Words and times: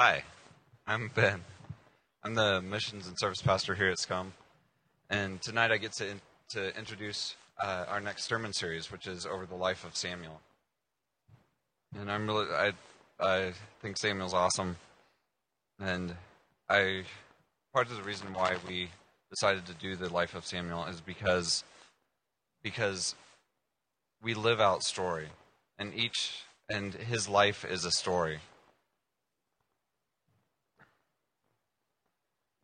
Hi, 0.00 0.22
I'm 0.86 1.10
Ben. 1.12 1.40
I'm 2.22 2.34
the 2.36 2.62
missions 2.62 3.08
and 3.08 3.18
service 3.18 3.42
pastor 3.42 3.74
here 3.74 3.88
at 3.88 3.98
Scum, 3.98 4.32
and 5.10 5.42
tonight 5.42 5.72
I 5.72 5.76
get 5.76 5.90
to 5.94 6.08
in, 6.08 6.20
to 6.50 6.78
introduce 6.78 7.34
uh, 7.60 7.84
our 7.88 7.98
next 7.98 8.28
sermon 8.28 8.52
series, 8.52 8.92
which 8.92 9.08
is 9.08 9.26
over 9.26 9.44
the 9.44 9.56
life 9.56 9.84
of 9.84 9.96
Samuel. 9.96 10.40
And 11.98 12.12
I'm 12.12 12.28
really 12.28 12.46
I 12.48 12.72
I 13.18 13.52
think 13.82 13.96
Samuel's 13.96 14.34
awesome, 14.34 14.76
and 15.80 16.14
I 16.68 17.02
part 17.74 17.90
of 17.90 17.96
the 17.96 18.04
reason 18.04 18.32
why 18.32 18.54
we 18.68 18.90
decided 19.30 19.66
to 19.66 19.74
do 19.74 19.96
the 19.96 20.14
life 20.14 20.36
of 20.36 20.46
Samuel 20.46 20.84
is 20.84 21.00
because 21.00 21.64
because 22.62 23.16
we 24.22 24.34
live 24.34 24.60
out 24.60 24.84
story, 24.84 25.26
and 25.76 25.92
each 25.92 26.44
and 26.70 26.94
his 26.94 27.28
life 27.28 27.64
is 27.64 27.84
a 27.84 27.90
story. 27.90 28.38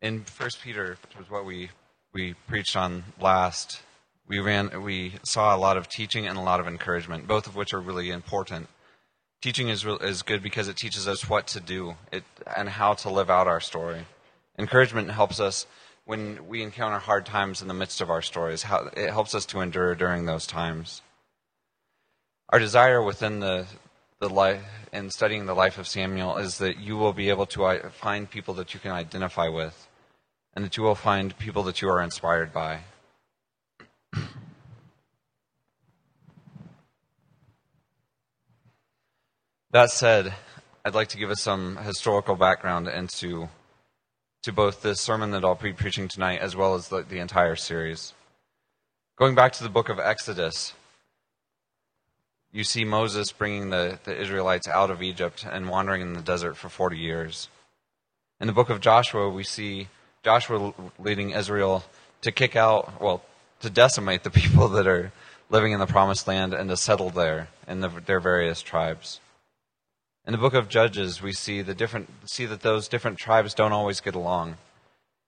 In 0.05 0.23
First 0.23 0.61
Peter, 0.61 0.97
which 1.01 1.17
was 1.17 1.29
what 1.31 1.45
we 1.45 1.69
we 2.13 2.35
preached 2.47 2.77
on 2.77 3.03
last, 3.19 3.81
we 4.27 4.39
ran 4.39 4.83
we 4.83 5.13
saw 5.23 5.55
a 5.55 5.57
lot 5.57 5.77
of 5.77 5.89
teaching 5.89 6.27
and 6.27 6.37
a 6.37 6.41
lot 6.41 6.59
of 6.59 6.67
encouragement, 6.67 7.27
both 7.27 7.47
of 7.47 7.55
which 7.55 7.73
are 7.73 7.81
really 7.81 8.11
important. 8.11 8.67
Teaching 9.41 9.67
is 9.69 9.83
is 10.01 10.21
good 10.21 10.43
because 10.43 10.67
it 10.67 10.77
teaches 10.77 11.07
us 11.07 11.27
what 11.27 11.47
to 11.47 11.59
do 11.59 11.95
it, 12.11 12.23
and 12.55 12.69
how 12.69 12.93
to 12.93 13.09
live 13.09 13.31
out 13.31 13.47
our 13.47 13.59
story. 13.59 14.05
Encouragement 14.59 15.09
helps 15.09 15.39
us 15.39 15.65
when 16.05 16.47
we 16.47 16.61
encounter 16.61 16.99
hard 16.99 17.25
times 17.25 17.63
in 17.63 17.67
the 17.67 17.73
midst 17.73 17.99
of 17.99 18.11
our 18.11 18.21
stories. 18.21 18.61
How 18.61 18.89
it 18.95 19.09
helps 19.09 19.33
us 19.33 19.45
to 19.47 19.61
endure 19.61 19.95
during 19.95 20.25
those 20.25 20.45
times. 20.45 21.01
Our 22.49 22.59
desire 22.59 23.01
within 23.01 23.39
the 23.39 23.65
the 24.19 24.29
life 24.29 24.63
in 24.93 25.09
studying 25.09 25.47
the 25.47 25.55
life 25.55 25.79
of 25.79 25.87
Samuel 25.87 26.37
is 26.37 26.59
that 26.59 26.77
you 26.77 26.95
will 26.95 27.11
be 27.11 27.29
able 27.29 27.47
to 27.47 27.65
uh, 27.65 27.89
find 27.89 28.29
people 28.29 28.53
that 28.53 28.73
you 28.73 28.79
can 28.79 28.91
identify 28.91 29.49
with 29.49 29.87
and 30.55 30.63
that 30.63 30.77
you 30.77 30.83
will 30.83 30.95
find 30.95 31.37
people 31.37 31.63
that 31.63 31.81
you 31.81 31.89
are 31.89 32.01
inspired 32.01 32.53
by. 32.53 32.79
that 39.71 39.89
said, 39.91 40.33
I'd 40.85 40.95
like 40.95 41.09
to 41.09 41.17
give 41.17 41.29
us 41.29 41.41
some 41.41 41.77
historical 41.77 42.35
background 42.35 42.87
into 42.87 43.49
to 44.43 44.53
both 44.53 44.83
this 44.83 45.01
sermon 45.01 45.31
that 45.31 45.43
I'll 45.43 45.55
be 45.55 45.73
preaching 45.73 46.07
tonight 46.07 46.39
as 46.39 46.55
well 46.55 46.75
as 46.75 46.89
the, 46.89 47.01
the 47.01 47.17
entire 47.17 47.55
series. 47.55 48.13
Going 49.17 49.33
back 49.33 49.53
to 49.53 49.63
the 49.63 49.69
book 49.69 49.89
of 49.89 49.97
Exodus, 49.97 50.73
you 52.51 52.63
see 52.63 52.85
Moses 52.85 53.31
bringing 53.31 53.71
the, 53.71 53.97
the 54.03 54.15
Israelites 54.15 54.67
out 54.67 54.91
of 54.91 55.01
Egypt 55.01 55.45
and 55.49 55.67
wandering 55.67 56.01
in 56.01 56.13
the 56.13 56.21
desert 56.21 56.55
for 56.57 56.69
40 56.69 56.95
years. 56.95 57.49
In 58.39 58.45
the 58.45 58.53
book 58.53 58.69
of 58.69 58.81
Joshua, 58.81 59.29
we 59.29 59.43
see 59.43 59.87
Joshua 60.25 60.73
leading 60.97 61.29
Israel 61.29 61.83
to 62.21 62.31
kick 62.31 62.55
out, 62.55 62.99
well, 62.99 63.21
to 63.59 63.69
decimate 63.69 64.23
the 64.23 64.31
people 64.41 64.67
that 64.69 64.87
are 64.87 65.11
living 65.51 65.71
in 65.71 65.79
the 65.79 65.85
promised 65.85 66.27
land 66.27 66.51
and 66.51 66.67
to 66.67 66.75
settle 66.75 67.11
there 67.11 67.47
in 67.67 67.81
the, 67.81 67.89
their 67.89 68.19
various 68.19 68.63
tribes. 68.63 69.19
In 70.25 70.31
the 70.31 70.39
book 70.39 70.55
of 70.55 70.67
Judges, 70.67 71.21
we 71.21 71.31
see 71.31 71.61
the 71.61 71.75
different 71.75 72.09
see 72.25 72.47
that 72.47 72.61
those 72.61 72.87
different 72.87 73.19
tribes 73.19 73.53
don't 73.53 73.71
always 73.71 74.01
get 74.01 74.15
along, 74.15 74.57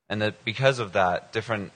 and 0.09 0.19
that 0.19 0.43
because 0.43 0.79
of 0.79 0.93
that, 0.93 1.31
different 1.31 1.73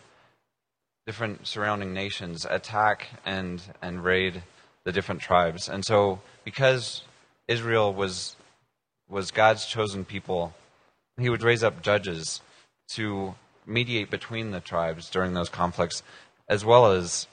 different 1.06 1.46
surrounding 1.46 1.94
nations 1.94 2.48
attack 2.50 3.10
and 3.24 3.62
and 3.84 4.04
raid 4.04 4.42
the 4.84 4.92
different 4.92 5.22
tribes. 5.22 5.70
And 5.70 5.86
so, 5.86 6.22
because 6.44 7.04
Israel 7.48 7.94
was 7.94 8.36
was 9.08 9.30
God's 9.30 9.68
chosen 9.68 10.06
people, 10.06 10.56
He 11.20 11.30
would 11.30 11.44
raise 11.44 11.64
up 11.64 11.84
judges 11.84 12.42
to 12.96 13.36
mediate 13.66 14.10
between 14.10 14.52
the 14.52 14.60
tribes 14.60 15.10
during 15.10 15.34
those 15.34 15.50
conflicts, 15.50 16.04
as 16.48 16.66
well 16.66 16.92
as 16.92 17.28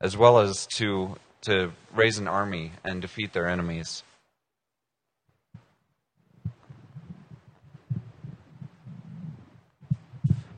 as 0.00 0.16
well 0.16 0.38
as 0.38 0.66
to 0.66 1.16
to 1.42 1.72
raise 1.94 2.18
an 2.18 2.28
army 2.28 2.72
and 2.84 3.00
defeat 3.00 3.32
their 3.32 3.48
enemies. 3.48 4.02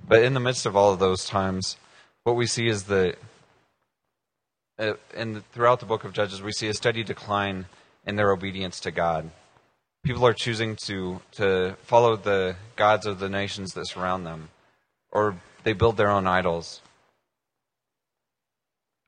But 0.06 0.24
in 0.24 0.34
the 0.34 0.40
midst 0.40 0.66
of 0.66 0.76
all 0.76 0.92
of 0.92 0.98
those 0.98 1.24
times, 1.24 1.76
what 2.24 2.36
we 2.36 2.46
see 2.46 2.68
is 2.68 2.84
that 2.84 3.16
uh, 4.78 4.94
throughout 5.52 5.80
the 5.80 5.86
book 5.86 6.04
of 6.04 6.12
Judges, 6.12 6.42
we 6.42 6.52
see 6.52 6.68
a 6.68 6.74
steady 6.74 7.02
decline 7.02 7.66
in 8.04 8.16
their 8.16 8.32
obedience 8.32 8.80
to 8.80 8.90
God. 8.90 9.30
People 10.04 10.26
are 10.26 10.34
choosing 10.34 10.74
to 10.76 11.20
to 11.32 11.76
follow 11.84 12.16
the 12.16 12.56
gods 12.74 13.06
of 13.06 13.20
the 13.20 13.28
nations 13.28 13.74
that 13.74 13.86
surround 13.86 14.26
them, 14.26 14.48
or 15.12 15.36
they 15.62 15.72
build 15.72 15.96
their 15.96 16.10
own 16.10 16.26
idols. 16.26 16.82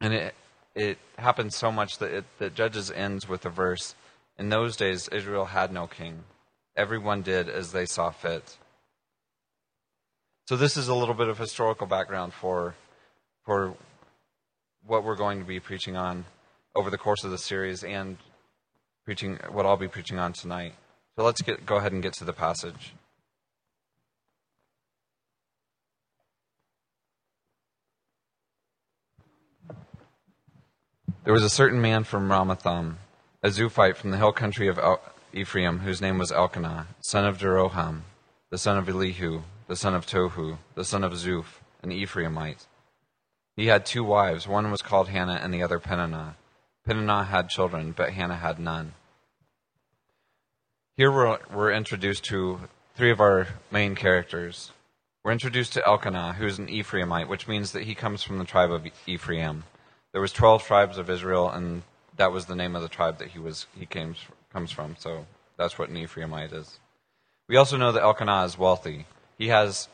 And 0.01 0.15
it 0.15 0.35
it 0.75 0.99
happens 1.19 1.57
so 1.57 1.73
much 1.73 1.99
that 1.99 2.13
it, 2.13 2.25
that 2.39 2.55
Judges 2.55 2.91
ends 2.91 3.29
with 3.29 3.45
a 3.45 3.51
verse. 3.51 3.97
In 4.39 4.49
those 4.49 4.77
days, 4.77 5.09
Israel 5.09 5.47
had 5.47 5.73
no 5.73 5.87
king. 5.87 6.25
Everyone 6.77 7.23
did 7.23 7.49
as 7.49 7.73
they 7.73 7.87
saw 7.87 8.11
fit. 8.11 8.57
So 10.47 10.57
this 10.57 10.77
is 10.77 10.89
a 10.89 10.95
little 10.95 11.15
bit 11.15 11.29
of 11.29 11.39
historical 11.39 11.89
background 11.89 12.35
for 12.35 12.77
for 13.45 13.75
what 14.87 15.03
we're 15.03 15.17
going 15.17 15.41
to 15.41 15.45
be 15.45 15.59
preaching 15.59 15.97
on 15.97 16.25
over 16.77 16.91
the 16.91 16.99
course 16.99 17.25
of 17.25 17.31
the 17.33 17.39
series 17.39 17.83
and 17.83 18.19
preaching 19.05 19.39
what 19.51 19.67
I'll 19.67 19.77
be 19.77 19.89
preaching 19.89 20.19
on 20.19 20.33
tonight. 20.33 20.75
So 21.17 21.25
let's 21.25 21.43
get, 21.43 21.65
go 21.65 21.77
ahead 21.77 21.93
and 21.93 22.03
get 22.03 22.13
to 22.15 22.25
the 22.25 22.33
passage. 22.33 22.95
There 31.25 31.33
was 31.33 31.45
a 31.45 31.51
certain 31.51 31.81
man 31.81 32.05
from 32.05 32.29
Ramathaim, 32.29 32.97
a 33.43 33.49
Zuphite 33.49 33.97
from 33.97 34.11
the 34.11 34.19
hill 34.19 34.33
country 34.33 34.69
of 34.69 34.79
Ephraim, 35.33 35.79
whose 35.79 36.01
name 36.01 36.19
was 36.19 36.31
Elkanah, 36.33 36.89
son 37.01 37.25
of 37.25 37.39
Jeroham, 37.39 38.03
the 38.51 38.59
son 38.59 38.77
of 38.77 38.89
Elihu, 38.89 39.43
the 39.67 39.77
son 39.77 39.95
of 39.95 40.07
Tohu, 40.07 40.59
the 40.75 40.85
son 40.85 41.03
of 41.03 41.13
Zuph, 41.13 41.61
an 41.83 41.91
Ephraimite. 41.91 42.67
He 43.57 43.67
had 43.67 43.87
two 43.87 44.05
wives. 44.05 44.49
One 44.49 44.71
was 44.71 44.83
called 44.83 45.09
Hannah 45.09 45.41
and 45.43 45.55
the 45.55 45.63
other 45.63 45.79
Peninnah. 45.79 46.37
Peninnah 46.85 47.25
had 47.25 47.49
children, 47.49 47.93
but 47.97 48.13
Hannah 48.13 48.37
had 48.37 48.59
none. 48.59 48.93
Here 50.97 51.11
we're, 51.11 51.39
we're 51.53 51.73
introduced 51.73 52.23
to 52.27 52.61
three 52.95 53.11
of 53.11 53.19
our 53.19 53.49
main 53.73 53.97
characters. 53.97 54.71
We're 55.25 55.33
introduced 55.33 55.73
to 55.73 55.85
Elkanah, 55.85 56.35
who's 56.35 56.61
an 56.61 56.69
Ephraimite, 56.69 57.27
which 57.27 57.49
means 57.49 57.73
that 57.73 57.83
he 57.83 57.97
comes 57.97 58.23
from 58.23 58.39
the 58.39 58.45
tribe 58.45 58.71
of 58.71 58.87
Ephraim. 59.05 59.65
There 60.13 60.21
was 60.21 60.31
12 60.31 60.63
tribes 60.63 60.97
of 60.97 61.11
Israel, 61.11 61.51
and 61.51 61.83
that 62.17 62.31
was 62.31 62.47
the 62.47 62.55
name 62.55 62.77
of 62.77 62.83
the 62.83 62.89
tribe 62.89 63.19
that 63.19 63.31
he 63.33 63.41
was 63.41 63.67
he 63.77 63.87
came, 63.87 64.15
comes 64.53 64.71
from. 64.71 64.95
So 64.97 65.27
that's 65.57 65.77
what 65.81 65.89
an 65.89 65.97
Ephraimite 65.97 66.53
is. 66.53 66.79
We 67.49 67.57
also 67.57 67.77
know 67.77 67.91
that 67.91 68.05
Elkanah 68.05 68.45
is 68.45 68.57
wealthy. 68.57 69.07
He 69.37 69.49
has 69.49 69.89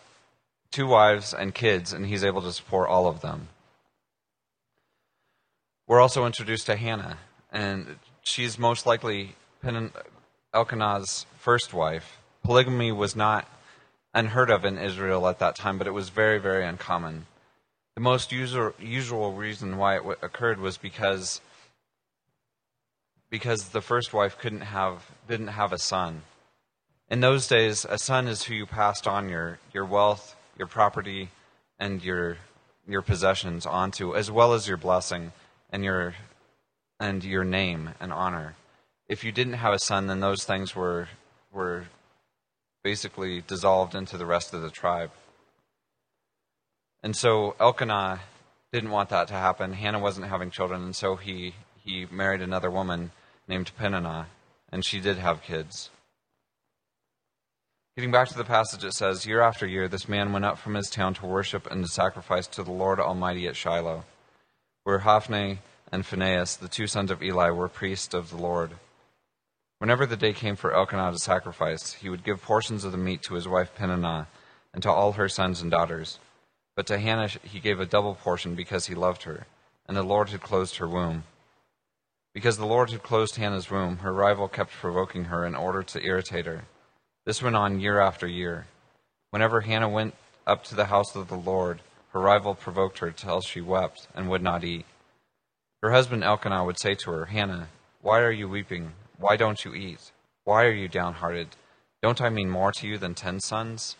two 0.71 0.87
wives 0.87 1.33
and 1.33 1.55
kids, 1.55 1.95
and 1.95 2.05
he's 2.05 2.25
able 2.25 2.43
to 2.43 2.53
support 2.53 2.91
all 2.91 3.07
of 3.07 3.23
them. 3.23 3.49
We're 5.87 6.01
also 6.01 6.27
introduced 6.27 6.67
to 6.67 6.77
Hannah, 6.77 7.17
and 7.51 7.97
she's 8.23 8.59
most 8.59 8.85
likely 8.85 9.37
Elkanah's 10.53 11.27
first 11.39 11.73
wife. 11.73 12.19
Polygamy 12.43 12.91
was 12.91 13.15
not 13.15 13.49
unheard 14.13 14.51
of 14.51 14.65
in 14.65 14.79
Israel 14.79 15.29
at 15.29 15.39
that 15.39 15.55
time, 15.55 15.79
but 15.79 15.87
it 15.87 15.93
was 15.93 16.09
very, 16.09 16.39
very 16.39 16.65
uncommon. 16.67 17.27
The 17.95 18.01
most 18.01 18.33
usual, 18.33 18.73
usual 18.79 19.33
reason 19.33 19.77
why 19.77 19.95
it 19.97 20.01
w- 20.01 20.17
occurred 20.23 20.59
was 20.59 20.77
because 20.77 21.41
because 23.31 23.69
the 23.69 23.81
first 23.81 24.13
wife 24.13 24.37
couldn't 24.39 24.63
have 24.63 25.11
didn't 25.29 25.49
have 25.49 25.73
a 25.73 25.79
son. 25.79 26.23
In 27.09 27.21
those 27.21 27.47
days, 27.47 27.85
a 27.89 27.99
son 27.99 28.27
is 28.27 28.45
who 28.45 28.55
you 28.55 28.67
passed 28.67 29.07
on 29.07 29.29
your, 29.29 29.59
your 29.73 29.85
wealth, 29.85 30.35
your 30.59 30.67
property 30.67 31.31
and 31.79 32.03
your 32.03 32.39
your 32.89 33.03
possessions 33.03 33.67
onto, 33.67 34.17
as 34.17 34.31
well 34.31 34.53
as 34.53 34.67
your 34.67 34.77
blessing 34.77 35.33
and 35.71 35.85
your 35.85 36.15
and 36.99 37.23
your 37.23 37.45
name 37.45 37.91
and 38.01 38.13
honor. 38.13 38.57
If 39.11 39.25
you 39.25 39.33
didn't 39.33 39.55
have 39.55 39.75
a 39.75 39.79
son, 39.81 40.07
then 40.07 40.21
those 40.21 40.45
things 40.45 40.77
were 40.77 41.09
were 41.53 41.87
basically 42.85 43.41
dissolved 43.41 43.97
into 43.97 44.17
the 44.17 44.25
rest 44.25 44.55
of 44.55 44.63
the 44.63 44.71
tribe. 44.71 45.11
And 47.03 47.17
so 47.17 47.57
Elkanah 47.59 48.21
didn't 48.73 48.93
want 48.93 49.09
that 49.09 49.27
to 49.27 49.35
happen. 49.35 49.73
Hannah 49.73 49.99
wasn't 49.99 50.29
having 50.29 50.53
children, 50.53 50.85
and 50.85 50.95
so 50.95 51.17
he 51.17 51.55
he 51.83 52.07
married 52.09 52.41
another 52.41 52.71
woman 52.71 53.11
named 53.49 53.73
Peninnah, 53.77 54.29
and 54.71 54.85
she 54.85 55.01
did 55.01 55.19
have 55.19 55.43
kids. 55.43 55.91
Getting 57.97 58.13
back 58.13 58.29
to 58.29 58.39
the 58.39 58.45
passage, 58.45 58.85
it 58.85 58.95
says, 58.95 59.27
Year 59.27 59.41
after 59.41 59.67
year, 59.67 59.89
this 59.89 60.09
man 60.09 60.33
went 60.33 60.45
up 60.45 60.57
from 60.57 60.75
his 60.75 60.89
town 60.89 61.15
to 61.15 61.27
worship 61.27 61.69
and 61.69 61.83
to 61.83 61.91
sacrifice 61.91 62.47
to 62.47 62.63
the 62.63 62.71
Lord 62.71 63.01
Almighty 63.01 63.49
at 63.49 63.57
Shiloh, 63.57 64.05
where 64.85 65.01
Hophni 65.01 65.59
and 65.91 66.07
Phinehas, 66.07 66.55
the 66.55 66.69
two 66.69 66.87
sons 66.87 67.11
of 67.11 67.25
Eli, 67.25 67.51
were 67.51 67.69
priests 67.69 68.15
of 68.15 68.31
the 68.31 68.37
Lord. 68.37 68.71
Whenever 69.81 70.05
the 70.05 70.17
day 70.17 70.35
came 70.35 70.57
for 70.57 70.75
Elkanah 70.75 71.11
to 71.11 71.19
sacrifice, 71.19 71.95
he 71.95 72.11
would 72.11 72.23
give 72.23 72.43
portions 72.43 72.85
of 72.85 72.93
the 72.93 72.99
meat 72.99 73.23
to 73.23 73.33
his 73.33 73.49
wife 73.49 73.75
Peninnah 73.75 74.29
and 74.75 74.83
to 74.83 74.91
all 74.91 75.13
her 75.13 75.27
sons 75.27 75.63
and 75.63 75.71
daughters. 75.71 76.19
But 76.77 76.87
to 76.89 76.99
Hannah 76.99 77.29
he 77.29 77.61
gave 77.61 77.81
a 77.81 77.87
double 77.87 78.15
portion 78.15 78.55
because 78.55 78.87
he 78.87 78.95
loved 78.95 79.23
her, 79.23 79.47
and 79.89 79.97
the 79.97 80.03
Lord 80.03 80.29
had 80.29 80.43
closed 80.43 80.77
her 80.77 80.87
womb. 80.87 81.25
Because 82.35 82.59
the 82.59 82.67
Lord 82.67 82.91
had 82.91 83.03
closed 83.03 83.37
Hannah's 83.37 83.71
womb, 83.71 83.99
her 83.99 84.13
rival 84.13 84.49
kept 84.49 84.71
provoking 84.71 85.25
her 85.25 85.47
in 85.47 85.55
order 85.55 85.83
to 85.83 86.05
irritate 86.05 86.45
her. 86.45 86.65
This 87.25 87.43
went 87.43 87.57
on 87.57 87.81
year 87.81 88.01
after 88.01 88.27
year. 88.27 88.67
Whenever 89.31 89.63
Hannah 89.63 89.89
went 89.89 90.15
up 90.47 90.63
to 90.65 90.75
the 90.75 90.87
house 90.87 91.17
of 91.17 91.29
the 91.29 91.39
Lord, 91.39 91.81
her 92.13 92.21
rival 92.21 92.55
provoked 92.55 92.99
her 92.99 93.13
till 93.13 93.41
she 93.41 93.63
wept 93.63 94.09
and 94.15 94.29
would 94.29 94.43
not 94.43 94.63
eat. 94.63 94.85
Her 95.83 95.93
husband 95.93 96.23
Elkanah 96.23 96.67
would 96.67 96.79
say 96.79 96.95
to 96.97 97.11
her, 97.13 97.25
Hannah, 97.25 97.69
why 98.03 98.21
are 98.21 98.31
you 98.31 98.47
weeping? 98.47 98.93
Why 99.21 99.37
don't 99.37 99.67
you 99.67 99.75
eat? 99.75 100.13
Why 100.45 100.65
are 100.65 100.73
you 100.73 100.89
downhearted? 100.89 101.49
Don't 102.03 102.23
I 102.23 102.31
mean 102.31 102.49
more 102.49 102.73
to 102.73 102.87
you 102.87 102.97
than 102.97 103.15
ten 103.15 103.39
sons? 103.39 103.97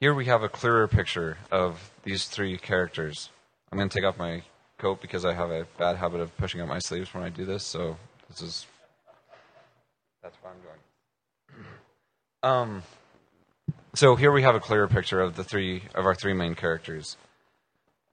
Here 0.00 0.12
we 0.12 0.24
have 0.24 0.42
a 0.42 0.48
clearer 0.48 0.88
picture 0.88 1.38
of 1.52 1.92
these 2.02 2.26
three 2.26 2.58
characters. 2.58 3.30
I'm 3.70 3.78
going 3.78 3.88
to 3.88 3.96
take 3.96 4.04
off 4.04 4.18
my 4.18 4.42
coat 4.78 5.00
because 5.00 5.24
I 5.24 5.32
have 5.32 5.52
a 5.52 5.64
bad 5.78 5.96
habit 5.96 6.20
of 6.20 6.36
pushing 6.38 6.60
up 6.60 6.68
my 6.68 6.80
sleeves 6.80 7.14
when 7.14 7.22
I 7.22 7.28
do 7.28 7.44
this, 7.44 7.62
so 7.62 7.96
this 8.28 8.42
is 8.42 8.66
that's 10.24 10.36
why 10.42 10.50
I'm 10.50 10.56
doing. 11.52 11.66
Um, 12.42 12.82
so 13.94 14.16
here 14.16 14.32
we 14.32 14.42
have 14.42 14.56
a 14.56 14.60
clearer 14.60 14.88
picture 14.88 15.20
of 15.20 15.36
the 15.36 15.44
three 15.44 15.84
of 15.94 16.04
our 16.04 16.16
three 16.16 16.34
main 16.34 16.56
characters 16.56 17.16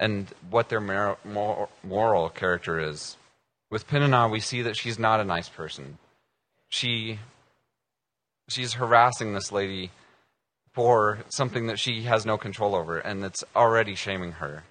and 0.01 0.27
what 0.49 0.67
their 0.67 0.81
moral, 0.81 1.69
moral 1.83 2.29
character 2.29 2.79
is. 2.79 3.15
With 3.69 3.87
Peninnah, 3.87 4.27
we 4.27 4.39
see 4.39 4.63
that 4.63 4.75
she's 4.75 4.97
not 4.97 5.21
a 5.21 5.23
nice 5.23 5.47
person. 5.47 5.99
She 6.67 7.19
she's 8.49 8.73
harassing 8.73 9.33
this 9.33 9.51
lady 9.51 9.91
for 10.73 11.19
something 11.29 11.67
that 11.67 11.79
she 11.79 12.01
has 12.03 12.25
no 12.25 12.37
control 12.37 12.75
over, 12.75 12.97
and 12.97 13.23
that's 13.23 13.43
already 13.55 13.93
shaming 13.93 14.33
her. 14.33 14.63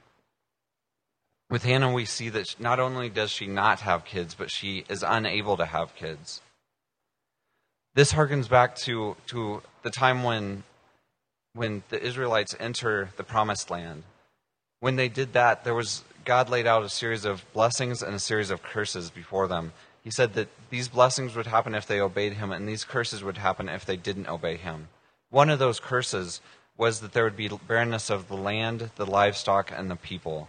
With 1.48 1.62
Hannah, 1.62 1.92
we 1.92 2.04
see 2.04 2.28
that 2.30 2.58
not 2.58 2.80
only 2.80 3.08
does 3.08 3.30
she 3.30 3.46
not 3.46 3.80
have 3.80 4.04
kids, 4.04 4.34
but 4.34 4.50
she 4.50 4.84
is 4.88 5.04
unable 5.06 5.56
to 5.56 5.66
have 5.66 5.94
kids. 5.94 6.40
This 7.94 8.12
harkens 8.12 8.48
back 8.48 8.76
to, 8.76 9.16
to 9.28 9.62
the 9.82 9.90
time 9.90 10.22
when, 10.22 10.62
when 11.54 11.82
the 11.88 12.02
Israelites 12.02 12.54
enter 12.58 13.10
the 13.16 13.24
promised 13.24 13.70
land 13.70 14.04
when 14.80 14.96
they 14.96 15.08
did 15.08 15.34
that, 15.34 15.64
there 15.64 15.74
was 15.74 16.02
God 16.24 16.50
laid 16.50 16.66
out 16.66 16.82
a 16.82 16.88
series 16.88 17.24
of 17.24 17.44
blessings 17.52 18.02
and 18.02 18.14
a 18.14 18.18
series 18.18 18.50
of 18.50 18.62
curses 18.62 19.10
before 19.10 19.46
them. 19.46 19.72
He 20.02 20.10
said 20.10 20.34
that 20.34 20.48
these 20.70 20.88
blessings 20.88 21.36
would 21.36 21.46
happen 21.46 21.74
if 21.74 21.86
they 21.86 22.00
obeyed 22.00 22.34
him, 22.34 22.50
and 22.50 22.68
these 22.68 22.84
curses 22.84 23.22
would 23.22 23.36
happen 23.36 23.68
if 23.68 23.84
they 23.84 23.96
didn't 23.96 24.28
obey 24.28 24.56
him. 24.56 24.88
One 25.28 25.50
of 25.50 25.58
those 25.58 25.78
curses 25.78 26.40
was 26.76 27.00
that 27.00 27.12
there 27.12 27.24
would 27.24 27.36
be 27.36 27.50
barrenness 27.68 28.08
of 28.08 28.28
the 28.28 28.36
land, 28.36 28.90
the 28.96 29.06
livestock, 29.06 29.70
and 29.70 29.90
the 29.90 29.96
people. 29.96 30.48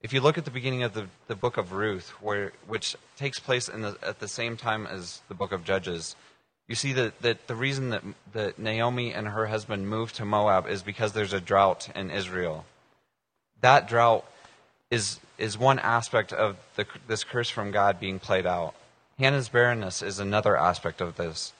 If 0.00 0.12
you 0.12 0.20
look 0.20 0.38
at 0.38 0.46
the 0.46 0.50
beginning 0.50 0.82
of 0.82 0.94
the, 0.94 1.06
the 1.28 1.36
book 1.36 1.58
of 1.58 1.72
Ruth, 1.72 2.08
where, 2.22 2.52
which 2.66 2.96
takes 3.16 3.38
place 3.38 3.66
the, 3.66 3.96
at 4.02 4.18
the 4.18 4.28
same 4.28 4.56
time 4.56 4.86
as 4.86 5.20
the 5.28 5.34
book 5.34 5.52
of 5.52 5.64
Judges, 5.64 6.16
you 6.66 6.74
see 6.74 6.92
that, 6.94 7.20
that 7.20 7.46
the 7.46 7.54
reason 7.54 7.90
that, 7.90 8.02
that 8.32 8.58
Naomi 8.58 9.12
and 9.12 9.28
her 9.28 9.46
husband 9.46 9.88
moved 9.88 10.16
to 10.16 10.24
Moab 10.24 10.66
is 10.66 10.82
because 10.82 11.12
there's 11.12 11.34
a 11.34 11.40
drought 11.40 11.90
in 11.94 12.10
Israel 12.10 12.64
that 13.62 13.88
drought 13.88 14.24
is, 14.90 15.18
is 15.38 15.56
one 15.56 15.78
aspect 15.78 16.32
of 16.32 16.56
the, 16.76 16.86
this 17.08 17.24
curse 17.24 17.48
from 17.48 17.70
God 17.70 17.98
being 17.98 18.18
played 18.18 18.46
out. 18.46 18.74
Hannah's 19.18 19.48
barrenness 19.48 20.02
is 20.02 20.18
another 20.18 20.56
aspect 20.56 21.00
of 21.00 21.16
this. 21.16 21.52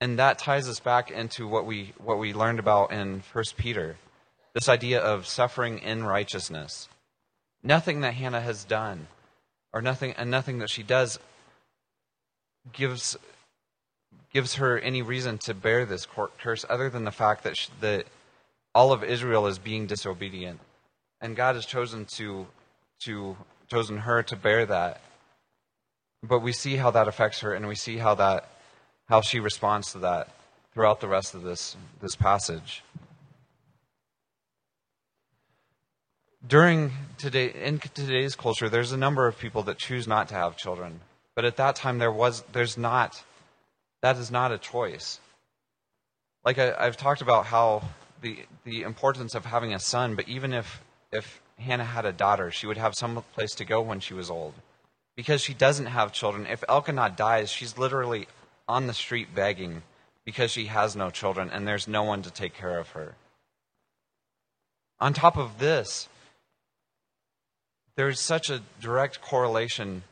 And 0.00 0.18
that 0.18 0.38
ties 0.38 0.68
us 0.68 0.80
back 0.80 1.10
into 1.10 1.46
what 1.46 1.66
we, 1.66 1.92
what 1.98 2.18
we 2.18 2.32
learned 2.32 2.58
about 2.58 2.90
in 2.90 3.22
1 3.32 3.44
Peter 3.56 3.96
this 4.52 4.68
idea 4.68 5.00
of 5.00 5.26
suffering 5.26 5.78
in 5.78 6.04
righteousness. 6.04 6.88
Nothing 7.62 8.00
that 8.00 8.14
Hannah 8.14 8.40
has 8.40 8.64
done, 8.64 9.06
or 9.72 9.82
nothing, 9.82 10.14
and 10.16 10.30
nothing 10.30 10.58
that 10.58 10.70
she 10.70 10.82
does, 10.82 11.18
gives, 12.72 13.16
gives 14.32 14.54
her 14.54 14.78
any 14.78 15.02
reason 15.02 15.38
to 15.38 15.54
bear 15.54 15.84
this 15.84 16.06
curse 16.38 16.64
other 16.68 16.90
than 16.90 17.04
the 17.04 17.10
fact 17.10 17.44
that, 17.44 17.56
she, 17.56 17.68
that 17.80 18.06
all 18.74 18.92
of 18.92 19.02
Israel 19.02 19.46
is 19.46 19.58
being 19.58 19.86
disobedient. 19.86 20.60
And 21.20 21.36
God 21.36 21.54
has 21.54 21.66
chosen 21.66 22.04
to, 22.16 22.46
to 23.00 23.36
chosen 23.70 23.98
her 23.98 24.22
to 24.24 24.36
bear 24.36 24.66
that. 24.66 25.00
But 26.22 26.40
we 26.40 26.52
see 26.52 26.76
how 26.76 26.90
that 26.90 27.08
affects 27.08 27.40
her 27.40 27.54
and 27.54 27.66
we 27.66 27.74
see 27.74 27.96
how 27.96 28.14
that 28.16 28.48
how 29.08 29.20
she 29.20 29.40
responds 29.40 29.92
to 29.92 29.98
that 30.00 30.28
throughout 30.72 31.00
the 31.00 31.08
rest 31.08 31.34
of 31.34 31.42
this 31.42 31.76
this 32.00 32.14
passage. 32.14 32.82
During 36.46 36.92
today 37.16 37.52
in 37.52 37.78
today's 37.78 38.34
culture 38.34 38.68
there's 38.68 38.92
a 38.92 38.98
number 38.98 39.26
of 39.26 39.38
people 39.38 39.62
that 39.64 39.78
choose 39.78 40.06
not 40.06 40.28
to 40.28 40.34
have 40.34 40.56
children. 40.56 41.00
But 41.34 41.44
at 41.44 41.56
that 41.56 41.76
time 41.76 41.98
there 41.98 42.12
was 42.12 42.42
there's 42.52 42.76
not 42.76 43.22
that 44.02 44.16
is 44.16 44.30
not 44.30 44.52
a 44.52 44.58
choice. 44.58 45.20
Like 46.44 46.58
I, 46.58 46.74
I've 46.78 46.96
talked 46.96 47.22
about 47.22 47.46
how 47.46 47.82
the 48.20 48.44
the 48.64 48.82
importance 48.82 49.34
of 49.34 49.44
having 49.44 49.74
a 49.74 49.78
son, 49.78 50.14
but 50.14 50.28
even 50.28 50.52
if 50.52 50.82
if 51.12 51.40
Hannah 51.58 51.84
had 51.84 52.04
a 52.04 52.12
daughter, 52.12 52.50
she 52.50 52.66
would 52.66 52.76
have 52.76 52.94
some 52.94 53.22
place 53.34 53.54
to 53.56 53.64
go 53.64 53.80
when 53.80 54.00
she 54.00 54.14
was 54.14 54.30
old. 54.30 54.54
Because 55.16 55.42
she 55.42 55.54
doesn't 55.54 55.86
have 55.86 56.12
children, 56.12 56.46
if 56.46 56.64
Elkanah 56.68 57.14
dies, 57.16 57.50
she's 57.50 57.76
literally 57.76 58.26
on 58.68 58.86
the 58.86 58.94
street 58.94 59.34
begging 59.34 59.82
because 60.24 60.50
she 60.50 60.66
has 60.66 60.94
no 60.94 61.10
children 61.10 61.50
and 61.50 61.66
there's 61.66 61.88
no 61.88 62.02
one 62.02 62.22
to 62.22 62.30
take 62.30 62.54
care 62.54 62.78
of 62.78 62.90
her. 62.90 63.14
On 65.00 65.12
top 65.12 65.36
of 65.36 65.58
this, 65.58 66.08
there's 67.96 68.20
such 68.20 68.48
a 68.48 68.62
direct 68.80 69.20
correlation 69.20 70.04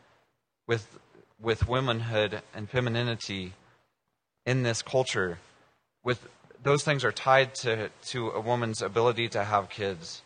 with 0.66 0.98
with 1.40 1.68
womanhood 1.68 2.42
and 2.52 2.68
femininity 2.68 3.52
in 4.44 4.62
this 4.62 4.82
culture 4.82 5.38
with 6.02 6.28
those 6.62 6.82
things 6.82 7.04
are 7.04 7.12
tied 7.12 7.54
to, 7.56 7.90
to 8.06 8.30
a 8.30 8.40
woman's 8.40 8.82
ability 8.82 9.28
to 9.30 9.44
have 9.44 9.68
kids. 9.68 10.22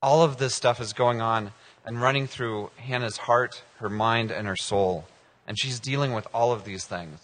All 0.00 0.22
of 0.22 0.38
this 0.38 0.54
stuff 0.54 0.80
is 0.80 0.92
going 0.92 1.20
on 1.20 1.52
and 1.84 2.00
running 2.00 2.26
through 2.26 2.70
Hannah's 2.76 3.16
heart, 3.16 3.62
her 3.78 3.88
mind, 3.88 4.30
and 4.30 4.46
her 4.46 4.56
soul. 4.56 5.06
And 5.46 5.58
she's 5.58 5.80
dealing 5.80 6.12
with 6.12 6.26
all 6.32 6.52
of 6.52 6.64
these 6.64 6.84
things. 6.84 7.20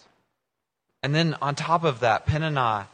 And 1.02 1.14
then 1.14 1.36
on 1.42 1.54
top 1.54 1.84
of 1.84 2.00
that, 2.00 2.26
Peninnah 2.26 2.88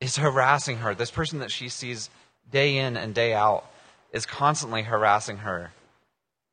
is 0.00 0.16
harassing 0.16 0.78
her. 0.78 0.94
This 0.94 1.10
person 1.10 1.38
that 1.40 1.50
she 1.50 1.68
sees 1.68 2.10
day 2.50 2.78
in 2.78 2.96
and 2.96 3.14
day 3.14 3.34
out 3.34 3.70
is 4.12 4.26
constantly 4.26 4.82
harassing 4.82 5.38
her. 5.38 5.72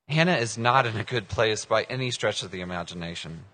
Hannah 0.07 0.37
is 0.37 0.57
not 0.57 0.85
in 0.85 0.97
a 0.97 1.03
good 1.03 1.27
place 1.27 1.65
by 1.65 1.83
any 1.83 2.11
stretch 2.11 2.43
of 2.43 2.51
the 2.51 2.61
imagination. 2.61 3.45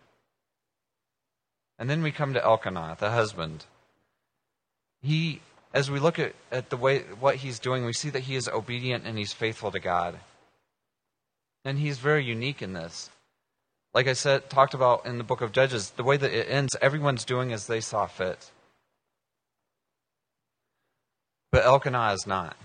And 1.77 1.89
then 1.89 2.01
we 2.01 2.11
come 2.11 2.33
to 2.33 2.43
Elkanah, 2.43 2.97
the 2.99 3.11
husband 3.11 3.65
he 5.05 5.41
as 5.75 5.91
we 5.91 5.99
look 5.99 6.17
at, 6.17 6.33
at 6.53 6.69
the 6.69 6.77
way 6.77 6.99
what 7.19 7.35
he's 7.35 7.59
doing, 7.59 7.85
we 7.85 7.91
see 7.91 8.09
that 8.09 8.23
he 8.23 8.35
is 8.35 8.47
obedient 8.47 9.03
and 9.05 9.17
he's 9.17 9.33
faithful 9.33 9.71
to 9.71 9.79
God. 9.79 10.17
And 11.65 11.77
he's 11.77 11.99
very 11.99 12.23
unique 12.23 12.61
in 12.61 12.71
this. 12.71 13.09
Like 13.93 14.07
I 14.07 14.13
said, 14.13 14.49
talked 14.49 14.73
about 14.73 15.05
in 15.05 15.17
the 15.17 15.23
book 15.25 15.41
of 15.41 15.51
Judges, 15.51 15.89
the 15.91 16.03
way 16.03 16.15
that 16.15 16.33
it 16.33 16.49
ends, 16.49 16.77
everyone's 16.81 17.25
doing 17.25 17.51
as 17.51 17.67
they 17.67 17.81
saw 17.81 18.05
fit. 18.05 18.51
But 21.51 21.65
Elkanah 21.65 22.13
is 22.13 22.25
not. 22.25 22.55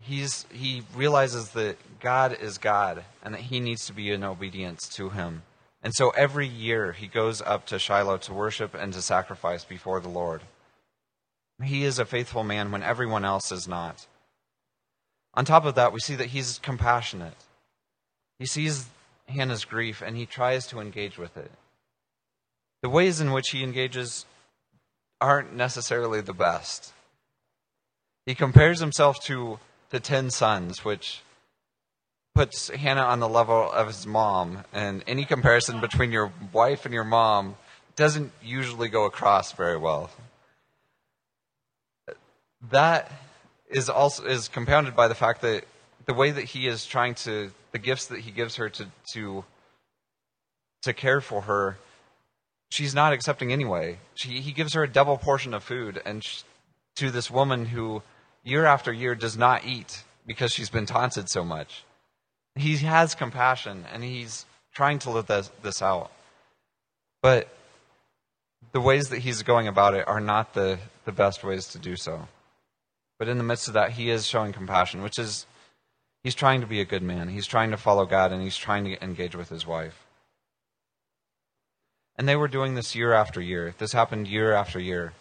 He's, 0.00 0.46
he 0.50 0.82
realizes 0.94 1.50
that 1.50 1.76
God 2.00 2.38
is 2.40 2.56
God 2.56 3.04
and 3.22 3.34
that 3.34 3.42
he 3.42 3.60
needs 3.60 3.84
to 3.86 3.92
be 3.92 4.10
in 4.10 4.24
obedience 4.24 4.88
to 4.96 5.10
him. 5.10 5.42
And 5.82 5.94
so 5.94 6.10
every 6.10 6.46
year 6.46 6.92
he 6.92 7.06
goes 7.06 7.42
up 7.42 7.66
to 7.66 7.78
Shiloh 7.78 8.18
to 8.18 8.32
worship 8.32 8.74
and 8.74 8.94
to 8.94 9.02
sacrifice 9.02 9.64
before 9.64 10.00
the 10.00 10.08
Lord. 10.08 10.40
He 11.62 11.84
is 11.84 11.98
a 11.98 12.04
faithful 12.04 12.44
man 12.44 12.70
when 12.70 12.82
everyone 12.82 13.24
else 13.24 13.50
is 13.50 13.66
not. 13.66 14.06
On 15.34 15.44
top 15.44 15.64
of 15.64 15.74
that, 15.74 15.92
we 15.92 16.00
see 16.00 16.14
that 16.14 16.28
he's 16.28 16.58
compassionate. 16.58 17.36
He 18.38 18.46
sees 18.46 18.86
Hannah's 19.28 19.64
grief 19.64 20.02
and 20.02 20.16
he 20.16 20.26
tries 20.26 20.66
to 20.68 20.80
engage 20.80 21.18
with 21.18 21.36
it. 21.36 21.50
The 22.82 22.90
ways 22.90 23.20
in 23.20 23.32
which 23.32 23.50
he 23.50 23.62
engages 23.62 24.26
aren't 25.20 25.54
necessarily 25.54 26.20
the 26.20 26.34
best. 26.34 26.92
He 28.26 28.34
compares 28.34 28.80
himself 28.80 29.22
to, 29.24 29.58
to 29.90 30.00
ten 30.00 30.30
sons, 30.30 30.84
which 30.84 31.22
puts 32.34 32.68
Hannah 32.68 33.02
on 33.02 33.20
the 33.20 33.28
level 33.28 33.72
of 33.72 33.86
his 33.86 34.06
mom. 34.06 34.64
And 34.74 35.02
any 35.06 35.24
comparison 35.24 35.80
between 35.80 36.12
your 36.12 36.32
wife 36.52 36.84
and 36.84 36.92
your 36.92 37.04
mom 37.04 37.56
doesn't 37.94 38.32
usually 38.42 38.88
go 38.88 39.06
across 39.06 39.52
very 39.52 39.78
well 39.78 40.10
that 42.70 43.10
is 43.68 43.88
also 43.88 44.24
is 44.24 44.48
compounded 44.48 44.94
by 44.94 45.08
the 45.08 45.14
fact 45.14 45.42
that 45.42 45.64
the 46.06 46.14
way 46.14 46.30
that 46.30 46.44
he 46.44 46.66
is 46.66 46.86
trying 46.86 47.14
to, 47.14 47.50
the 47.72 47.78
gifts 47.78 48.06
that 48.06 48.20
he 48.20 48.30
gives 48.30 48.56
her 48.56 48.68
to, 48.68 48.86
to, 49.12 49.44
to 50.82 50.92
care 50.94 51.20
for 51.20 51.42
her, 51.42 51.78
she's 52.70 52.94
not 52.94 53.12
accepting 53.12 53.52
anyway. 53.52 53.98
She, 54.14 54.40
he 54.40 54.52
gives 54.52 54.74
her 54.74 54.84
a 54.84 54.88
double 54.88 55.18
portion 55.18 55.52
of 55.52 55.64
food, 55.64 56.00
and 56.04 56.24
she, 56.24 56.42
to 56.96 57.10
this 57.10 57.30
woman 57.30 57.66
who 57.66 58.02
year 58.44 58.64
after 58.64 58.92
year 58.92 59.14
does 59.14 59.36
not 59.36 59.66
eat 59.66 60.04
because 60.26 60.52
she's 60.52 60.70
been 60.70 60.86
taunted 60.86 61.28
so 61.28 61.44
much. 61.44 61.84
He 62.54 62.76
has 62.78 63.14
compassion, 63.14 63.84
and 63.92 64.02
he's 64.02 64.46
trying 64.74 65.00
to 65.00 65.10
live 65.10 65.26
this, 65.26 65.50
this 65.62 65.82
out. 65.82 66.10
But 67.20 67.48
the 68.72 68.80
ways 68.80 69.08
that 69.08 69.18
he's 69.18 69.42
going 69.42 69.68
about 69.68 69.94
it 69.94 70.06
are 70.06 70.20
not 70.20 70.54
the, 70.54 70.78
the 71.04 71.12
best 71.12 71.42
ways 71.42 71.66
to 71.68 71.78
do 71.78 71.96
so. 71.96 72.28
But 73.18 73.28
in 73.28 73.38
the 73.38 73.44
midst 73.44 73.68
of 73.68 73.74
that, 73.74 73.92
he 73.92 74.10
is 74.10 74.26
showing 74.26 74.52
compassion, 74.52 75.02
which 75.02 75.18
is, 75.18 75.46
he's 76.22 76.34
trying 76.34 76.60
to 76.60 76.66
be 76.66 76.80
a 76.80 76.84
good 76.84 77.02
man. 77.02 77.28
He's 77.28 77.46
trying 77.46 77.70
to 77.70 77.76
follow 77.76 78.06
God, 78.06 78.32
and 78.32 78.42
he's 78.42 78.56
trying 78.56 78.84
to 78.84 79.02
engage 79.02 79.34
with 79.34 79.48
his 79.48 79.66
wife. 79.66 80.04
And 82.16 82.28
they 82.28 82.36
were 82.36 82.48
doing 82.48 82.74
this 82.74 82.94
year 82.94 83.12
after 83.12 83.40
year. 83.40 83.74
This 83.78 83.92
happened 83.92 84.28
year 84.28 84.52
after 84.52 84.80
year. 84.80 85.12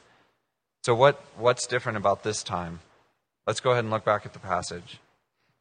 So, 0.83 0.95
what, 0.95 1.21
what's 1.37 1.67
different 1.67 1.97
about 1.97 2.23
this 2.23 2.43
time? 2.43 2.79
Let's 3.47 3.59
go 3.59 3.71
ahead 3.71 3.83
and 3.83 3.91
look 3.91 4.05
back 4.05 4.25
at 4.25 4.33
the 4.33 4.39
passage. 4.39 4.99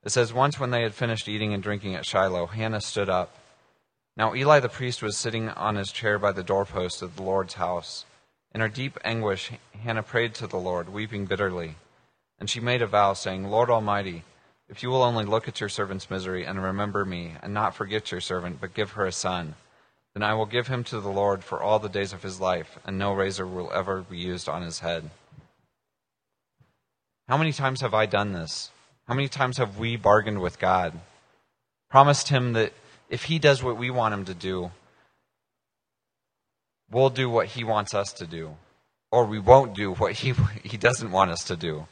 It 0.04 0.10
says, 0.10 0.32
Once 0.32 0.60
when 0.60 0.70
they 0.70 0.82
had 0.82 0.94
finished 0.94 1.28
eating 1.28 1.54
and 1.54 1.62
drinking 1.62 1.94
at 1.94 2.06
Shiloh, 2.06 2.46
Hannah 2.46 2.80
stood 2.80 3.08
up 3.08 3.36
now 4.16 4.34
Eli 4.34 4.60
the 4.60 4.68
priest 4.68 5.02
was 5.02 5.16
sitting 5.16 5.48
on 5.48 5.74
his 5.74 5.90
chair 5.90 6.20
by 6.20 6.30
the 6.30 6.44
doorpost 6.44 7.02
of 7.02 7.16
the 7.16 7.22
Lord's 7.22 7.54
house. 7.54 8.04
In 8.54 8.60
her 8.60 8.68
deep 8.68 8.96
anguish, 9.04 9.50
Hannah 9.82 10.04
prayed 10.04 10.34
to 10.36 10.46
the 10.46 10.56
Lord, 10.56 10.88
weeping 10.88 11.26
bitterly. 11.26 11.74
And 12.38 12.50
she 12.50 12.60
made 12.60 12.82
a 12.82 12.86
vow, 12.86 13.12
saying, 13.12 13.44
Lord 13.44 13.70
Almighty, 13.70 14.24
if 14.68 14.82
you 14.82 14.88
will 14.88 15.02
only 15.02 15.24
look 15.24 15.46
at 15.46 15.60
your 15.60 15.68
servant's 15.68 16.10
misery 16.10 16.44
and 16.44 16.62
remember 16.62 17.04
me, 17.04 17.34
and 17.42 17.54
not 17.54 17.74
forget 17.74 18.10
your 18.10 18.20
servant, 18.20 18.60
but 18.60 18.74
give 18.74 18.92
her 18.92 19.06
a 19.06 19.12
son, 19.12 19.54
then 20.14 20.22
I 20.22 20.34
will 20.34 20.46
give 20.46 20.68
him 20.68 20.84
to 20.84 21.00
the 21.00 21.10
Lord 21.10 21.44
for 21.44 21.62
all 21.62 21.78
the 21.78 21.88
days 21.88 22.12
of 22.12 22.22
his 22.22 22.40
life, 22.40 22.78
and 22.84 22.98
no 22.98 23.12
razor 23.12 23.46
will 23.46 23.72
ever 23.72 24.02
be 24.02 24.16
used 24.16 24.48
on 24.48 24.62
his 24.62 24.78
head. 24.78 25.10
How 27.28 27.36
many 27.36 27.52
times 27.52 27.80
have 27.80 27.94
I 27.94 28.06
done 28.06 28.32
this? 28.32 28.70
How 29.08 29.14
many 29.14 29.28
times 29.28 29.58
have 29.58 29.78
we 29.78 29.96
bargained 29.96 30.40
with 30.40 30.58
God? 30.58 30.98
Promised 31.90 32.28
him 32.28 32.52
that 32.52 32.72
if 33.08 33.24
he 33.24 33.38
does 33.38 33.62
what 33.62 33.76
we 33.76 33.90
want 33.90 34.14
him 34.14 34.24
to 34.26 34.34
do, 34.34 34.70
we'll 36.90 37.10
do 37.10 37.28
what 37.28 37.48
he 37.48 37.64
wants 37.64 37.94
us 37.94 38.12
to 38.14 38.26
do. 38.26 38.56
Or 39.10 39.24
we 39.24 39.38
won't 39.38 39.74
do 39.74 39.92
what 39.92 40.12
he, 40.14 40.34
he 40.62 40.76
doesn't 40.76 41.10
want 41.10 41.30
us 41.30 41.44
to 41.44 41.56
do. 41.56 41.86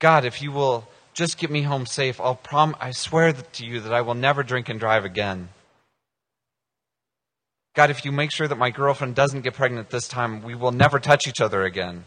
God, 0.00 0.24
if 0.24 0.42
you 0.42 0.52
will 0.52 0.86
just 1.12 1.38
get 1.38 1.50
me 1.50 1.62
home 1.62 1.86
safe, 1.86 2.20
I'll 2.20 2.34
prom- 2.34 2.76
I 2.80 2.90
swear 2.90 3.32
to 3.32 3.64
you 3.64 3.80
that 3.80 3.94
I 3.94 4.00
will 4.00 4.14
never 4.14 4.42
drink 4.42 4.68
and 4.68 4.78
drive 4.80 5.04
again. 5.04 5.48
God, 7.74 7.90
if 7.90 8.04
you 8.04 8.12
make 8.12 8.30
sure 8.30 8.46
that 8.46 8.58
my 8.58 8.70
girlfriend 8.70 9.14
doesn't 9.14 9.42
get 9.42 9.54
pregnant 9.54 9.90
this 9.90 10.06
time, 10.06 10.42
we 10.42 10.54
will 10.54 10.72
never 10.72 11.00
touch 11.00 11.26
each 11.26 11.40
other 11.40 11.64
again. 11.64 12.04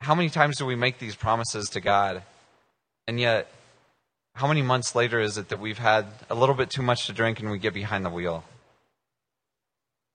How 0.00 0.14
many 0.14 0.28
times 0.28 0.58
do 0.58 0.66
we 0.66 0.76
make 0.76 0.98
these 0.98 1.16
promises 1.16 1.70
to 1.70 1.80
God? 1.80 2.22
And 3.06 3.18
yet, 3.18 3.50
how 4.34 4.46
many 4.46 4.60
months 4.60 4.94
later 4.94 5.18
is 5.20 5.38
it 5.38 5.48
that 5.48 5.60
we've 5.60 5.78
had 5.78 6.06
a 6.28 6.34
little 6.34 6.54
bit 6.54 6.68
too 6.68 6.82
much 6.82 7.06
to 7.06 7.12
drink 7.12 7.40
and 7.40 7.50
we 7.50 7.58
get 7.58 7.72
behind 7.72 8.04
the 8.04 8.10
wheel? 8.10 8.44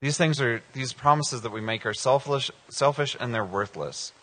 These 0.02 0.18
things 0.18 0.40
are 0.40 0.62
these 0.74 0.94
promises 0.94 1.42
that 1.42 1.52
we 1.52 1.62
make 1.62 1.86
are 1.86 1.94
selfish, 1.94 2.52
selfish 2.70 3.18
and 3.20 3.34
they're 3.34 3.44
worthless. 3.44 4.14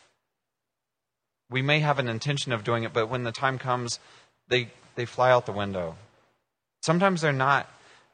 We 1.51 1.63
may 1.63 1.81
have 1.81 1.99
an 1.99 2.09
intention 2.09 2.53
of 2.53 2.65
doing 2.65 2.85
it, 2.85 2.93
but 2.93 3.09
when 3.09 3.25
the 3.25 3.33
time 3.33 3.59
comes, 3.59 4.01
they 4.49 4.71
they 4.95 5.05
fly 5.05 5.31
out 5.31 5.47
the 5.47 5.53
window. 5.53 5.97
Sometimes 6.83 7.21
they're 7.21 7.33
not 7.33 7.69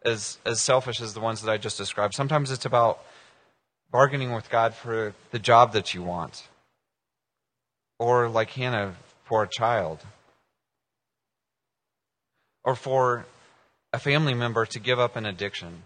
as 0.05 0.39
as 0.45 0.61
selfish 0.61 1.01
as 1.01 1.15
the 1.15 1.21
ones 1.21 1.43
that 1.43 1.51
I 1.51 1.57
just 1.57 1.79
described. 1.79 2.15
Sometimes 2.15 2.51
it's 2.51 2.67
about 2.67 3.03
bargaining 3.91 4.33
with 4.33 4.51
God 4.51 4.75
for 4.75 5.15
the 5.31 5.39
job 5.39 5.73
that 5.73 5.95
you 5.95 6.03
want. 6.03 6.49
Or 7.99 8.29
like 8.29 8.51
Hannah 8.51 8.97
for 9.25 9.43
a 9.43 9.49
child 9.49 10.01
or 12.65 12.75
for 12.75 13.27
a 13.93 13.99
family 13.99 14.35
member 14.35 14.67
to 14.67 14.81
give 14.81 14.99
up 14.99 15.17
an 15.17 15.27
addiction? 15.27 15.83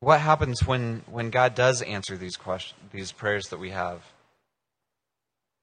What 0.00 0.20
happens 0.20 0.66
when, 0.66 1.02
when 1.10 1.28
God 1.28 1.54
does 1.54 1.82
answer 1.82 2.16
these 2.16 2.36
questions, 2.36 2.80
these 2.90 3.12
prayers 3.12 3.48
that 3.48 3.60
we 3.60 3.70
have? 3.70 4.02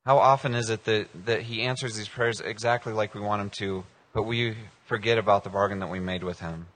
How 0.06 0.20
often 0.20 0.53
is 0.53 0.70
it 0.70 0.86
that, 0.86 1.08
that 1.25 1.41
He 1.41 1.63
answers 1.63 1.96
these 1.96 2.08
prayers 2.08 2.39
exactly 2.39 2.94
like 2.94 3.15
we 3.15 3.22
want 3.22 3.41
Him 3.41 3.50
to, 3.58 3.84
but 4.13 4.24
we 4.24 4.56
forget 4.86 5.17
about 5.17 5.44
the 5.44 5.50
bargain 5.50 5.79
that 5.79 5.89
we 5.89 6.00
made 6.00 6.24
with 6.24 6.39
Him? 6.39 6.67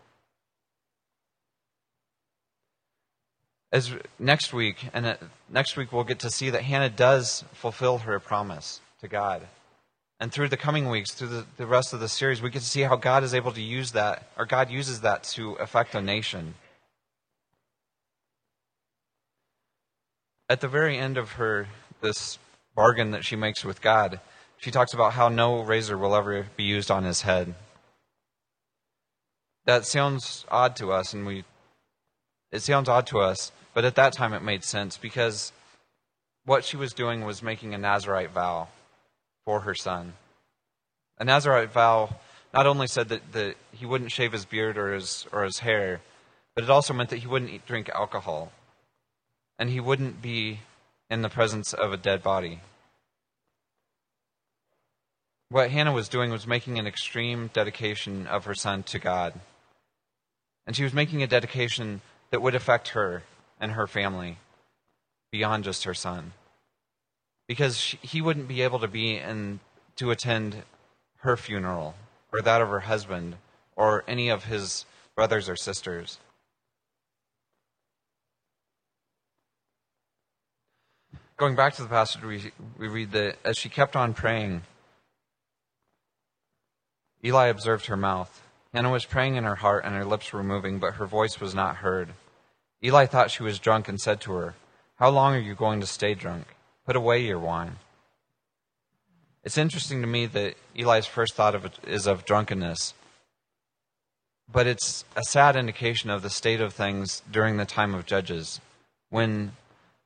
As 3.71 3.91
next 4.17 4.53
week, 4.53 4.89
and 4.91 5.05
uh, 5.05 5.15
next 5.47 5.77
week 5.77 5.93
we'll 5.93 6.03
get 6.03 6.19
to 6.19 6.31
see 6.31 6.49
that 6.49 6.63
Hannah 6.63 6.89
does 6.89 7.45
fulfill 7.53 7.99
her 7.99 8.19
promise 8.19 8.81
to 9.01 9.07
God. 9.07 9.47
And 10.19 10.31
through 10.31 10.49
the 10.49 10.57
coming 10.57 10.89
weeks, 10.89 11.13
through 11.13 11.29
the, 11.29 11.45
the 11.57 11.67
rest 11.67 11.93
of 11.93 11.99
the 11.99 12.09
series, 12.09 12.41
we 12.41 12.49
get 12.49 12.63
to 12.63 12.67
see 12.67 12.81
how 12.81 12.95
God 12.95 13.23
is 13.23 13.33
able 13.33 13.51
to 13.53 13.61
use 13.61 13.91
that, 13.91 14.27
or 14.37 14.45
God 14.45 14.71
uses 14.71 15.01
that 15.01 15.23
to 15.35 15.53
affect 15.53 15.95
a 15.95 16.01
nation. 16.01 16.55
At 20.51 20.59
the 20.59 20.67
very 20.67 20.97
end 20.97 21.17
of 21.17 21.31
her, 21.39 21.67
this 22.01 22.37
bargain 22.75 23.11
that 23.11 23.23
she 23.23 23.37
makes 23.37 23.63
with 23.63 23.81
God, 23.81 24.19
she 24.57 24.69
talks 24.69 24.93
about 24.93 25.13
how 25.13 25.29
no 25.29 25.61
razor 25.61 25.97
will 25.97 26.13
ever 26.13 26.45
be 26.57 26.65
used 26.65 26.91
on 26.91 27.05
his 27.05 27.21
head. 27.21 27.55
That 29.63 29.85
sounds 29.85 30.45
odd 30.51 30.75
to 30.75 30.91
us, 30.91 31.13
and 31.13 31.25
we, 31.25 31.45
it 32.51 32.59
sounds 32.63 32.89
odd 32.89 33.07
to 33.07 33.19
us, 33.19 33.53
but 33.73 33.85
at 33.85 33.95
that 33.95 34.11
time 34.11 34.33
it 34.33 34.43
made 34.43 34.65
sense 34.65 34.97
because 34.97 35.53
what 36.43 36.65
she 36.65 36.75
was 36.75 36.91
doing 36.91 37.23
was 37.23 37.41
making 37.41 37.73
a 37.73 37.77
Nazarite 37.77 38.31
vow 38.31 38.67
for 39.45 39.61
her 39.61 39.73
son. 39.73 40.15
A 41.17 41.23
Nazarite 41.23 41.71
vow 41.71 42.13
not 42.53 42.67
only 42.67 42.87
said 42.87 43.07
that, 43.07 43.31
that 43.31 43.55
he 43.71 43.85
wouldn't 43.85 44.11
shave 44.11 44.33
his 44.33 44.43
beard 44.43 44.77
or 44.77 44.93
his, 44.93 45.25
or 45.31 45.45
his 45.45 45.59
hair, 45.59 46.01
but 46.55 46.65
it 46.65 46.69
also 46.69 46.93
meant 46.93 47.09
that 47.11 47.19
he 47.19 47.27
wouldn't 47.27 47.51
eat, 47.51 47.65
drink 47.65 47.87
alcohol. 47.95 48.51
And 49.61 49.69
he 49.69 49.79
wouldn't 49.79 50.23
be 50.23 50.61
in 51.07 51.21
the 51.21 51.29
presence 51.29 51.71
of 51.71 51.93
a 51.93 51.97
dead 51.97 52.23
body. 52.23 52.61
What 55.49 55.69
Hannah 55.69 55.91
was 55.91 56.09
doing 56.09 56.31
was 56.31 56.47
making 56.47 56.79
an 56.79 56.87
extreme 56.87 57.51
dedication 57.53 58.25
of 58.25 58.45
her 58.45 58.55
son 58.55 58.81
to 58.81 58.97
God. 58.97 59.39
And 60.65 60.75
she 60.75 60.83
was 60.83 60.95
making 60.95 61.21
a 61.21 61.27
dedication 61.27 62.01
that 62.31 62.41
would 62.41 62.55
affect 62.55 62.89
her 62.89 63.21
and 63.59 63.73
her 63.73 63.85
family 63.85 64.39
beyond 65.31 65.63
just 65.63 65.83
her 65.83 65.93
son 65.93 66.33
because 67.47 67.95
he 68.01 68.19
wouldn't 68.19 68.47
be 68.47 68.63
able 68.63 68.79
to 68.79 68.87
be 68.87 69.15
in 69.15 69.59
to 69.97 70.09
attend 70.09 70.63
her 71.17 71.37
funeral 71.37 71.93
or 72.33 72.41
that 72.41 72.61
of 72.61 72.69
her 72.69 72.79
husband 72.79 73.35
or 73.75 74.03
any 74.07 74.27
of 74.29 74.45
his 74.45 74.85
brothers 75.15 75.47
or 75.47 75.55
sisters. 75.55 76.17
Going 81.41 81.55
back 81.55 81.73
to 81.73 81.81
the 81.81 81.89
passage, 81.89 82.21
we, 82.21 82.51
we 82.77 82.87
read 82.87 83.13
that 83.13 83.39
as 83.43 83.57
she 83.57 83.67
kept 83.67 83.95
on 83.95 84.13
praying, 84.13 84.61
Eli 87.25 87.47
observed 87.47 87.87
her 87.87 87.97
mouth. 87.97 88.43
Hannah 88.75 88.91
was 88.91 89.05
praying 89.05 89.37
in 89.37 89.45
her 89.45 89.55
heart, 89.55 89.83
and 89.83 89.95
her 89.95 90.05
lips 90.05 90.31
were 90.31 90.43
moving, 90.43 90.77
but 90.77 90.93
her 90.93 91.07
voice 91.07 91.39
was 91.41 91.55
not 91.55 91.77
heard. 91.77 92.09
Eli 92.83 93.07
thought 93.07 93.31
she 93.31 93.41
was 93.41 93.57
drunk 93.57 93.87
and 93.87 93.99
said 93.99 94.21
to 94.21 94.33
her, 94.33 94.53
How 94.97 95.09
long 95.09 95.33
are 95.33 95.39
you 95.39 95.55
going 95.55 95.81
to 95.81 95.87
stay 95.87 96.13
drunk? 96.13 96.45
Put 96.85 96.95
away 96.95 97.25
your 97.25 97.39
wine. 97.39 97.77
It's 99.43 99.57
interesting 99.57 100.01
to 100.01 100.07
me 100.07 100.27
that 100.27 100.53
Eli's 100.77 101.07
first 101.07 101.33
thought 101.33 101.55
of 101.55 101.71
is 101.87 102.05
of 102.05 102.23
drunkenness, 102.23 102.93
but 104.47 104.67
it's 104.67 105.05
a 105.15 105.23
sad 105.23 105.55
indication 105.55 106.11
of 106.11 106.21
the 106.21 106.29
state 106.29 106.61
of 106.61 106.75
things 106.75 107.23
during 107.31 107.57
the 107.57 107.65
time 107.65 107.95
of 107.95 108.05
Judges, 108.05 108.61
when 109.09 109.53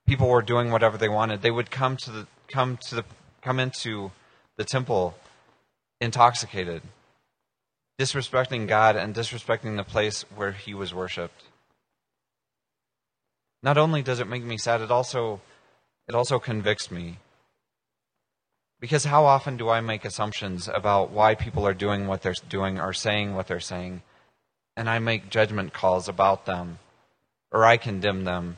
people 0.07 0.29
were 0.29 0.41
doing 0.41 0.71
whatever 0.71 0.97
they 0.97 1.09
wanted. 1.09 1.41
They 1.41 1.51
would 1.51 1.71
come 1.71 1.97
to 1.97 2.11
the 2.11 2.27
come 2.47 2.77
to 2.89 2.95
the 2.95 3.05
come 3.41 3.59
into 3.59 4.11
the 4.57 4.63
temple 4.63 5.15
intoxicated, 5.99 6.81
disrespecting 7.99 8.67
God 8.67 8.95
and 8.95 9.15
disrespecting 9.15 9.77
the 9.77 9.83
place 9.83 10.23
where 10.35 10.51
He 10.51 10.73
was 10.73 10.93
worshipped. 10.93 11.43
Not 13.63 13.77
only 13.77 14.03
does 14.03 14.19
it 14.19 14.27
make 14.27 14.43
me 14.43 14.57
sad, 14.57 14.81
it 14.81 14.91
also 14.91 15.41
it 16.07 16.15
also 16.15 16.39
convicts 16.39 16.91
me. 16.91 17.17
Because 18.79 19.05
how 19.05 19.25
often 19.25 19.57
do 19.57 19.69
I 19.69 19.81
make 19.81 20.05
assumptions 20.05 20.67
about 20.67 21.09
why 21.09 21.33
people 21.33 21.65
are 21.65 21.73
doing 21.73 22.07
what 22.07 22.21
they're 22.21 22.35
doing 22.47 22.79
or 22.79 22.93
saying 22.93 23.33
what 23.33 23.47
they're 23.47 23.59
saying, 23.59 24.03
and 24.75 24.89
I 24.89 24.99
make 24.99 25.29
judgment 25.29 25.73
calls 25.73 26.07
about 26.07 26.45
them, 26.45 26.77
or 27.51 27.65
I 27.65 27.77
condemn 27.77 28.25
them, 28.25 28.57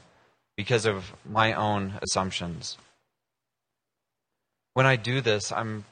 because 0.57 0.85
of 0.85 1.13
my 1.23 1.53
own 1.53 1.93
assumptions. 2.01 2.77
When 4.73 4.85
I 4.85 4.97
do 4.97 5.21
this, 5.21 5.51
I'm 5.51 5.85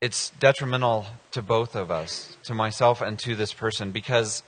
it's 0.00 0.30
detrimental 0.30 1.04
to 1.32 1.42
both 1.42 1.76
of 1.76 1.90
us, 1.90 2.38
to 2.44 2.54
myself 2.54 3.02
and 3.02 3.18
to 3.18 3.36
this 3.36 3.52
person 3.52 3.90
because 3.90 4.42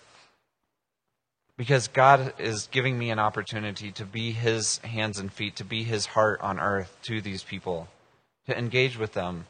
because 1.58 1.88
God 1.88 2.32
is 2.38 2.68
giving 2.68 2.98
me 2.98 3.10
an 3.10 3.18
opportunity 3.18 3.92
to 3.92 4.06
be 4.06 4.32
his 4.32 4.78
hands 4.78 5.18
and 5.18 5.30
feet, 5.30 5.54
to 5.56 5.64
be 5.64 5.84
his 5.84 6.06
heart 6.06 6.40
on 6.40 6.58
earth 6.58 6.96
to 7.02 7.20
these 7.20 7.42
people, 7.42 7.88
to 8.46 8.56
engage 8.56 8.98
with 8.98 9.12
them 9.12 9.44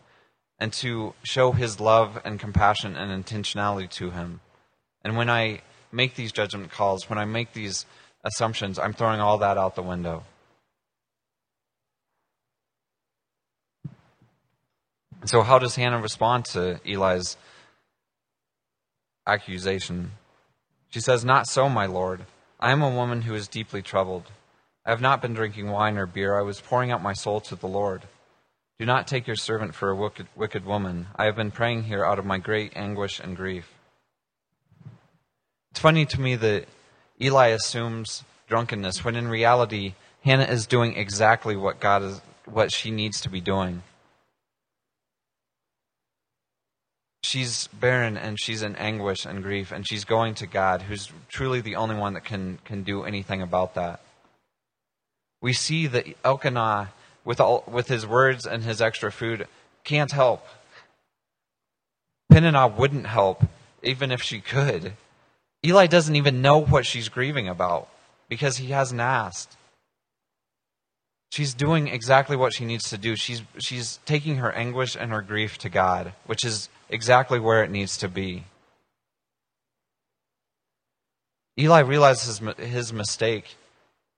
and 0.59 0.73
to 0.73 1.15
show 1.23 1.53
his 1.53 1.79
love 1.79 2.21
and 2.25 2.41
compassion 2.41 2.97
and 2.97 3.25
intentionality 3.25 3.89
to 3.91 4.11
him. 4.11 4.41
And 5.05 5.17
when 5.17 5.31
I 5.31 5.63
make 5.93 6.17
these 6.17 6.33
judgment 6.33 6.73
calls, 6.73 7.09
when 7.09 7.19
I 7.19 7.25
make 7.25 7.53
these 7.53 7.87
assumptions, 8.25 8.79
I'm 8.79 8.93
throwing 8.93 9.21
all 9.21 9.39
that 9.39 9.59
out 9.59 9.75
the 9.75 9.83
window. 9.83 10.25
So, 15.25 15.43
how 15.43 15.59
does 15.59 15.77
Hannah 15.77 16.01
respond 16.01 16.47
to 16.47 16.81
Eli's 16.85 17.37
accusation? 19.27 20.13
She 20.91 21.01
says, 21.01 21.25
Not 21.25 21.47
so, 21.47 21.69
my 21.69 21.87
lord. 21.87 22.27
I 22.59 22.73
am 22.73 22.83
a 22.83 22.91
woman 22.91 23.23
who 23.23 23.35
is 23.35 23.47
deeply 23.49 23.83
troubled. 23.83 24.31
I 24.85 24.91
have 24.91 25.01
not 25.01 25.23
been 25.23 25.35
drinking 25.35 25.69
wine 25.71 25.97
or 25.97 26.07
beer. 26.07 26.37
I 26.37 26.43
was 26.43 26.61
pouring 26.61 26.91
out 26.91 27.03
my 27.03 27.13
soul 27.13 27.41
to 27.43 27.55
the 27.55 27.69
Lord. 27.69 28.03
Do 28.81 28.87
not 28.87 29.07
take 29.07 29.29
your 29.29 29.37
servant 29.37 29.77
for 29.77 29.91
a 29.91 29.97
wicked, 29.97 30.27
wicked 30.35 30.65
woman. 30.65 31.07
I 31.15 31.27
have 31.27 31.37
been 31.37 31.53
praying 31.53 31.85
here 31.85 32.05
out 32.05 32.19
of 32.19 32.27
my 32.27 32.39
great 32.39 32.73
anguish 32.77 33.21
and 33.21 33.37
grief. 33.37 33.73
It's 35.71 35.81
funny 35.81 36.05
to 36.07 36.21
me 36.21 36.35
that 36.37 36.67
Eli 37.21 37.49
assumes 37.49 38.25
drunkenness 38.49 39.05
when 39.05 39.17
in 39.17 39.29
reality 39.29 39.95
Hannah 40.25 40.45
is 40.45 40.67
doing 40.67 40.97
exactly 40.97 41.57
what 41.57 41.81
God 41.81 42.03
is 42.03 42.21
what 42.45 42.73
she 42.73 42.91
needs 42.91 43.21
to 43.21 43.29
be 43.29 43.41
doing. 43.41 43.83
She's 47.23 47.69
barren 47.69 48.17
and 48.17 48.39
she's 48.39 48.63
in 48.63 48.75
anguish 48.77 49.25
and 49.25 49.43
grief 49.43 49.73
and 49.73 49.87
she's 49.87 50.05
going 50.05 50.35
to 50.37 50.47
God 50.47 50.83
who's 50.83 51.11
truly 51.29 51.61
the 51.61 51.77
only 51.77 51.95
one 51.95 52.15
that 52.15 52.25
can 52.25 52.59
can 52.65 52.83
do 52.83 53.05
anything 53.05 53.41
about 53.43 53.75
that. 53.75 54.01
We 55.41 55.53
see 55.53 55.87
that 55.87 56.07
Elkanah 56.25 56.93
with 57.25 57.41
all 57.41 57.65
with 57.67 57.89
his 57.89 58.07
words 58.07 58.47
and 58.47 58.65
his 58.65 58.83
extra 58.83 59.13
food 59.13 59.47
can't 59.85 60.13
help. 60.13 60.47
Peninnah 62.31 62.69
wouldn't 62.69 63.07
help 63.07 63.45
even 63.83 64.11
if 64.11 64.23
she 64.23 64.41
could. 64.41 64.95
Eli 65.65 65.87
doesn't 65.87 66.17
even 66.17 66.43
know 66.43 66.59
what 66.59 66.87
she's 66.87 67.09
grieving 67.09 67.49
about 67.49 67.89
because 68.29 68.57
he 68.57 68.69
hasn't 68.69 69.01
asked. 69.01 69.57
She's 71.31 71.55
doing 71.55 71.89
exactly 71.89 72.37
what 72.37 72.53
she 72.53 72.65
needs 72.65 72.91
to 72.91 72.99
do. 72.99 73.17
She's, 73.17 73.43
she's 73.59 74.01
taking 74.05 74.37
her 74.37 74.53
anguish 74.53 74.97
and 74.99 75.13
her 75.13 75.23
grief 75.23 75.57
to 75.59 75.69
God, 75.69 76.13
which 76.27 76.45
is 76.45 76.69
exactly 76.91 77.39
where 77.39 77.65
it 77.65 77.71
needs 77.71 77.97
to 77.99 78.09
be. 78.09 78.45
Eli 81.59 81.81
realizes 81.81 82.41
his 82.59 82.93
mistake 82.93 83.57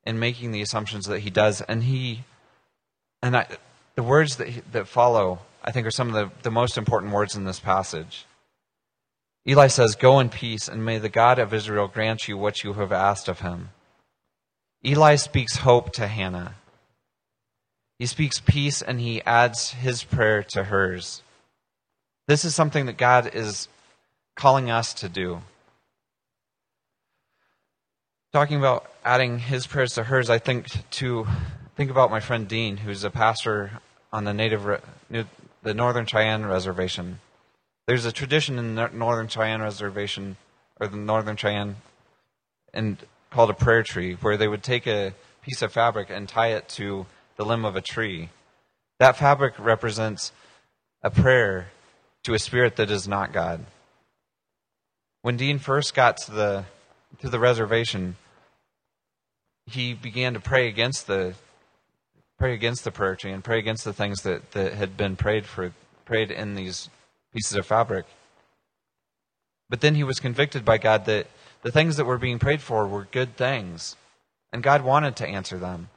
in 0.05 0.19
making 0.19 0.51
the 0.53 0.63
assumptions 0.63 1.07
that 1.07 1.21
he 1.21 1.31
does, 1.31 1.61
and 1.63 1.85
he, 1.85 2.25
and 3.23 3.37
I, 3.37 3.47
the 3.95 4.03
words 4.03 4.37
that, 4.37 4.49
he, 4.49 4.63
that 4.73 4.87
follow, 4.87 5.41
I 5.63 5.71
think, 5.71 5.87
are 5.87 5.91
some 5.91 6.09
of 6.09 6.15
the, 6.15 6.31
the 6.43 6.51
most 6.51 6.79
important 6.79 7.13
words 7.13 7.37
in 7.37 7.45
this 7.45 7.61
passage. 7.61 8.27
Eli 9.47 9.67
says, 9.67 9.95
Go 9.95 10.21
in 10.21 10.31
peace, 10.31 10.69
and 10.69 10.85
may 10.85 10.99
the 10.99 11.09
God 11.09 11.39
of 11.39 11.53
Israel 11.53 11.89
grant 11.89 12.29
you 12.29 12.39
what 12.39 12.65
you 12.65 12.75
have 12.75 12.93
asked 12.93 13.29
of 13.29 13.41
him. 13.41 13.71
Eli 14.85 15.17
speaks 15.17 15.57
hope 15.57 15.93
to 15.93 16.07
Hannah. 16.07 16.55
He 17.99 18.07
speaks 18.07 18.41
peace, 18.41 18.81
and 18.81 19.01
he 19.01 19.23
adds 19.23 19.73
his 19.73 20.03
prayer 20.03 20.43
to 20.51 20.65
hers. 20.65 21.23
This 22.27 22.45
is 22.45 22.55
something 22.55 22.87
that 22.87 22.97
God 22.97 23.35
is 23.35 23.69
calling 24.35 24.71
us 24.71 24.95
to 24.95 25.09
do. 25.09 25.43
Talking 28.33 28.59
about 28.59 28.91
adding 29.05 29.39
his 29.39 29.67
prayers 29.67 29.93
to 29.95 30.05
hers, 30.05 30.29
I 30.29 30.39
think 30.39 30.69
to 30.93 31.27
think 31.77 31.91
about 31.91 32.11
my 32.11 32.21
friend 32.21 32.49
Dean, 32.49 32.79
who's 32.79 33.05
a 33.05 33.11
pastor 33.11 33.81
on 34.13 34.25
the 34.25 34.35
native 34.35 34.83
the 35.63 35.75
Northern 35.75 36.07
Cheyenne 36.07 36.45
Reservation. 36.45 37.21
There's 37.87 38.07
a 38.07 38.13
tradition 38.13 38.59
in 38.59 38.75
the 38.75 38.89
Northern 38.89 39.29
Cheyenne 39.29 39.61
Reservation, 39.61 40.37
or 40.81 40.87
the 40.89 40.97
Northern 40.97 41.37
Cheyenne, 41.37 41.77
and 42.73 42.97
called 43.31 43.51
a 43.51 43.55
prayer 43.55 43.83
tree, 43.83 44.15
where 44.15 44.37
they 44.37 44.49
would 44.49 44.63
take 44.63 44.87
a 44.87 45.13
piece 45.43 45.61
of 45.61 45.73
fabric 45.73 46.09
and 46.09 46.29
tie 46.29 46.49
it 46.49 46.69
to 46.71 47.05
the 47.37 47.45
limb 47.45 47.65
of 47.65 47.77
a 47.77 47.83
tree. 47.83 48.31
That 49.01 49.17
fabric 49.17 49.55
represents 49.59 50.33
a 51.03 51.11
prayer 51.11 51.69
to 52.23 52.33
a 52.33 52.39
spirit 52.39 52.77
that 52.77 52.91
is 52.91 53.07
not 53.07 53.33
God. 53.33 53.67
When 55.21 55.37
Dean 55.37 55.59
first 55.59 55.95
got 55.95 56.17
to 56.19 56.31
the 56.31 56.65
to 57.21 57.29
the 57.29 57.39
reservation, 57.39 58.17
he 59.67 59.95
began 59.95 60.35
to 60.35 60.41
pray 60.41 60.69
against 60.69 61.07
the 61.07 61.35
pray 62.39 62.55
against 62.55 62.85
the 62.85 62.91
prayer 62.91 63.15
tree 63.15 63.33
and 63.33 63.45
pray 63.45 63.59
against 63.59 63.85
the 63.85 63.93
things 63.93 64.23
that, 64.23 64.53
that 64.53 64.73
had 64.73 64.97
been 64.97 65.17
prayed 65.17 65.47
for 65.47 65.73
prayed 66.05 66.31
in 66.31 66.55
these 66.55 66.89
pieces 67.35 67.57
of 67.57 67.67
fabric. 67.67 68.07
But 69.69 69.81
then 69.81 69.95
he 69.95 70.05
was 70.05 70.21
convicted 70.21 70.65
by 70.65 70.79
God 70.79 71.05
that 71.07 71.27
the 71.63 71.73
things 71.73 71.97
that 71.97 72.05
were 72.05 72.19
being 72.19 72.39
prayed 72.39 72.63
for 72.63 72.87
were 72.87 73.09
good 73.11 73.37
things, 73.37 73.97
and 74.53 74.63
God 74.63 74.83
wanted 74.83 75.17
to 75.17 75.27
answer 75.27 75.59
them. 75.59 75.89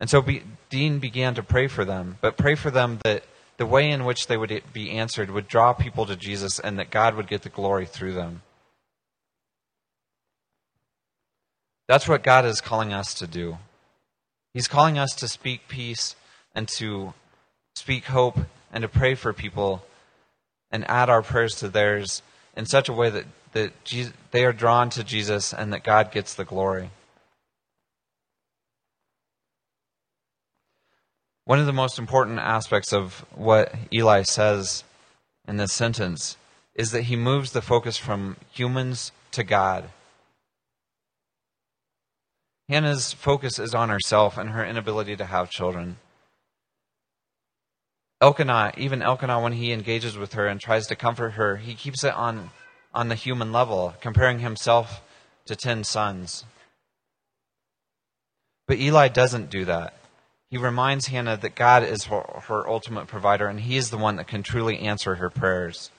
And 0.00 0.08
so 0.08 0.22
be, 0.22 0.42
Dean 0.70 0.98
began 0.98 1.34
to 1.34 1.42
pray 1.42 1.68
for 1.68 1.84
them, 1.84 2.18
but 2.20 2.36
pray 2.36 2.54
for 2.54 2.70
them 2.70 2.98
that 3.04 3.24
the 3.58 3.66
way 3.66 3.90
in 3.90 4.06
which 4.06 4.26
they 4.26 4.38
would 4.38 4.62
be 4.72 4.90
answered 4.90 5.30
would 5.30 5.46
draw 5.46 5.74
people 5.74 6.06
to 6.06 6.16
Jesus 6.16 6.58
and 6.58 6.78
that 6.78 6.90
God 6.90 7.14
would 7.14 7.28
get 7.28 7.42
the 7.42 7.50
glory 7.50 7.84
through 7.84 8.14
them. 8.14 8.40
That's 11.86 12.08
what 12.08 12.22
God 12.22 12.46
is 12.46 12.62
calling 12.62 12.94
us 12.94 13.12
to 13.14 13.26
do. 13.26 13.58
He's 14.54 14.68
calling 14.68 14.96
us 14.96 15.12
to 15.16 15.28
speak 15.28 15.68
peace 15.68 16.16
and 16.54 16.66
to 16.68 17.12
speak 17.74 18.06
hope 18.06 18.38
and 18.72 18.82
to 18.82 18.88
pray 18.88 19.14
for 19.14 19.32
people 19.32 19.84
and 20.70 20.88
add 20.88 21.10
our 21.10 21.22
prayers 21.22 21.54
to 21.56 21.68
theirs 21.68 22.22
in 22.56 22.66
such 22.66 22.88
a 22.88 22.92
way 22.92 23.10
that, 23.10 23.24
that 23.52 23.84
Jesus, 23.84 24.12
they 24.30 24.44
are 24.44 24.52
drawn 24.52 24.90
to 24.90 25.04
Jesus 25.04 25.52
and 25.52 25.72
that 25.72 25.84
God 25.84 26.12
gets 26.12 26.34
the 26.34 26.44
glory. 26.44 26.90
One 31.44 31.58
of 31.58 31.66
the 31.66 31.72
most 31.72 31.98
important 31.98 32.38
aspects 32.38 32.92
of 32.92 33.24
what 33.34 33.74
Eli 33.92 34.22
says 34.22 34.84
in 35.48 35.56
this 35.56 35.72
sentence 35.72 36.36
is 36.74 36.92
that 36.92 37.02
he 37.02 37.16
moves 37.16 37.50
the 37.52 37.62
focus 37.62 37.96
from 37.96 38.36
humans 38.52 39.10
to 39.32 39.42
God. 39.42 39.90
Hannah's 42.68 43.12
focus 43.12 43.58
is 43.58 43.74
on 43.74 43.88
herself 43.88 44.38
and 44.38 44.50
her 44.50 44.64
inability 44.64 45.16
to 45.16 45.24
have 45.24 45.50
children. 45.50 45.96
Elkanah, 48.20 48.72
even 48.76 49.00
Elkanah, 49.00 49.40
when 49.40 49.52
he 49.52 49.72
engages 49.72 50.18
with 50.18 50.34
her 50.34 50.46
and 50.46 50.60
tries 50.60 50.86
to 50.88 50.96
comfort 50.96 51.30
her, 51.30 51.56
he 51.56 51.74
keeps 51.74 52.04
it 52.04 52.12
on, 52.14 52.50
on 52.92 53.08
the 53.08 53.14
human 53.14 53.50
level, 53.50 53.94
comparing 54.00 54.40
himself 54.40 55.02
to 55.46 55.56
ten 55.56 55.84
sons. 55.84 56.44
But 58.66 58.78
Eli 58.78 59.08
doesn't 59.08 59.50
do 59.50 59.64
that. 59.64 59.94
He 60.50 60.58
reminds 60.58 61.06
Hannah 61.06 61.36
that 61.36 61.54
God 61.54 61.82
is 61.82 62.04
her, 62.04 62.22
her 62.48 62.68
ultimate 62.68 63.06
provider 63.06 63.46
and 63.46 63.60
he 63.60 63.76
is 63.76 63.90
the 63.90 63.96
one 63.96 64.16
that 64.16 64.26
can 64.26 64.42
truly 64.42 64.80
answer 64.80 65.14
her 65.14 65.30
prayers. 65.30 65.90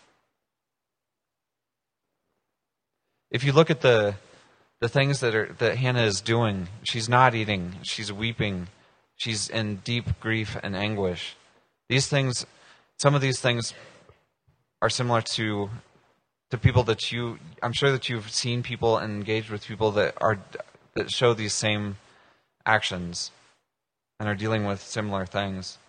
If 3.32 3.46
you 3.46 3.54
look 3.54 3.70
at 3.70 3.82
the, 3.82 4.16
the 4.82 4.90
things 4.90 5.22
that, 5.22 5.34
are, 5.34 5.56
that 5.60 5.78
Hannah 5.78 6.04
is 6.04 6.20
doing, 6.20 6.68
she's 6.84 7.08
not 7.08 7.34
eating, 7.34 7.76
she's 7.84 8.12
weeping, 8.12 8.68
she's 9.16 9.50
in 9.50 9.78
deep 9.78 10.20
grief 10.20 10.58
and 10.62 10.76
anguish. 10.76 11.36
These 11.92 12.08
things, 12.08 12.46
some 13.00 13.16
of 13.16 13.22
these 13.22 13.42
things 13.42 13.74
are 14.82 14.90
similar 14.90 15.20
to 15.36 15.70
to 16.50 16.58
people 16.58 16.84
that 16.84 17.12
you 17.12 17.38
I'm 17.62 17.74
sure 17.74 17.92
that 17.92 18.08
you've 18.08 18.32
seen 18.32 18.64
people 18.64 18.98
and 18.98 19.12
engaged 19.12 19.50
with 19.50 19.68
people 19.68 19.92
that 19.92 20.14
are 20.22 20.40
that 20.94 21.12
show 21.12 21.34
these 21.34 21.54
same 21.54 21.98
actions 22.66 23.32
and 24.22 24.30
are 24.30 24.36
dealing 24.36 24.64
with 24.64 24.82
similar 24.82 25.26
things. 25.26 25.80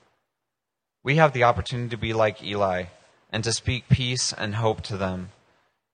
We 1.04 1.18
have 1.18 1.34
the 1.34 1.44
opportunity 1.44 1.90
to 1.90 1.96
be 1.96 2.12
like 2.12 2.42
Eli 2.42 2.86
and 3.30 3.44
to 3.44 3.52
speak 3.52 3.88
peace 3.88 4.32
and 4.32 4.56
hope 4.56 4.80
to 4.82 4.96
them 4.96 5.30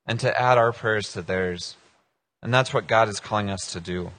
and 0.06 0.18
to 0.20 0.40
add 0.40 0.56
our 0.56 0.72
prayers 0.72 1.12
to 1.12 1.20
theirs. 1.20 1.76
And 2.42 2.54
that's 2.54 2.72
what 2.72 2.86
God 2.86 3.10
is 3.10 3.20
calling 3.20 3.50
us 3.50 3.70
to 3.72 3.80
do. 3.80 4.12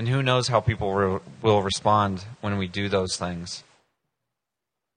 And 0.00 0.08
who 0.08 0.22
knows 0.22 0.48
how 0.48 0.60
people 0.60 0.94
re- 0.94 1.20
will 1.42 1.60
respond 1.60 2.24
when 2.40 2.56
we 2.56 2.68
do 2.68 2.88
those 2.88 3.18
things. 3.18 3.62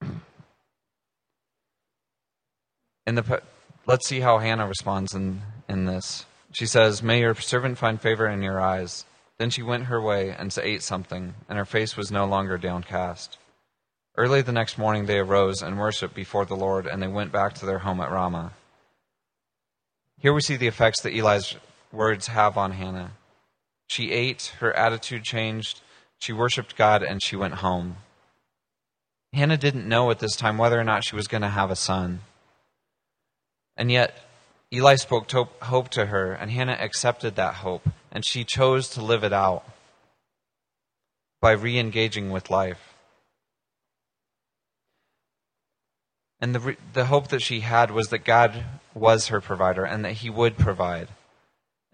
In 3.06 3.14
the, 3.14 3.42
let's 3.84 4.08
see 4.08 4.20
how 4.20 4.38
Hannah 4.38 4.66
responds 4.66 5.12
in, 5.12 5.42
in 5.68 5.84
this. 5.84 6.24
she 6.52 6.64
says, 6.64 7.02
May 7.02 7.20
your 7.20 7.34
servant 7.34 7.76
find 7.76 8.00
favor 8.00 8.26
in 8.26 8.40
your 8.40 8.58
eyes. 8.58 9.04
Then 9.36 9.50
she 9.50 9.62
went 9.62 9.84
her 9.84 10.00
way 10.00 10.30
and 10.30 10.56
ate 10.62 10.82
something, 10.82 11.34
and 11.50 11.58
her 11.58 11.66
face 11.66 11.98
was 11.98 12.10
no 12.10 12.24
longer 12.24 12.56
downcast. 12.56 13.36
Early 14.16 14.40
the 14.40 14.52
next 14.52 14.78
morning 14.78 15.04
they 15.04 15.18
arose 15.18 15.60
and 15.60 15.78
worshipped 15.78 16.14
before 16.14 16.46
the 16.46 16.56
Lord, 16.56 16.86
and 16.86 17.02
they 17.02 17.08
went 17.08 17.30
back 17.30 17.52
to 17.56 17.66
their 17.66 17.80
home 17.80 18.00
at 18.00 18.10
Ramah. 18.10 18.54
Here 20.18 20.32
we 20.32 20.40
see 20.40 20.56
the 20.56 20.68
effects 20.68 21.02
that 21.02 21.14
Eli's 21.14 21.56
words 21.92 22.28
have 22.28 22.56
on 22.56 22.72
Hannah. 22.72 23.10
She 23.88 24.12
ate, 24.12 24.54
her 24.60 24.74
attitude 24.74 25.24
changed, 25.24 25.80
she 26.18 26.32
worshiped 26.32 26.76
God, 26.76 27.02
and 27.02 27.22
she 27.22 27.36
went 27.36 27.56
home. 27.56 27.96
Hannah 29.32 29.56
didn't 29.56 29.88
know 29.88 30.10
at 30.10 30.20
this 30.20 30.36
time 30.36 30.58
whether 30.58 30.78
or 30.78 30.84
not 30.84 31.04
she 31.04 31.16
was 31.16 31.26
going 31.26 31.42
to 31.42 31.48
have 31.48 31.70
a 31.70 31.76
son. 31.76 32.20
And 33.76 33.90
yet, 33.90 34.16
Eli 34.72 34.94
spoke 34.96 35.30
hope 35.30 35.88
to 35.90 36.06
her, 36.06 36.32
and 36.32 36.50
Hannah 36.50 36.78
accepted 36.80 37.36
that 37.36 37.56
hope, 37.56 37.88
and 38.10 38.24
she 38.24 38.44
chose 38.44 38.88
to 38.90 39.02
live 39.02 39.24
it 39.24 39.32
out 39.32 39.64
by 41.40 41.52
re 41.52 41.78
engaging 41.78 42.30
with 42.30 42.50
life. 42.50 42.94
And 46.40 46.54
the, 46.54 46.76
the 46.92 47.06
hope 47.06 47.28
that 47.28 47.42
she 47.42 47.60
had 47.60 47.90
was 47.90 48.08
that 48.08 48.24
God 48.24 48.64
was 48.94 49.28
her 49.28 49.40
provider 49.40 49.84
and 49.84 50.04
that 50.04 50.12
He 50.12 50.30
would 50.30 50.56
provide. 50.56 51.08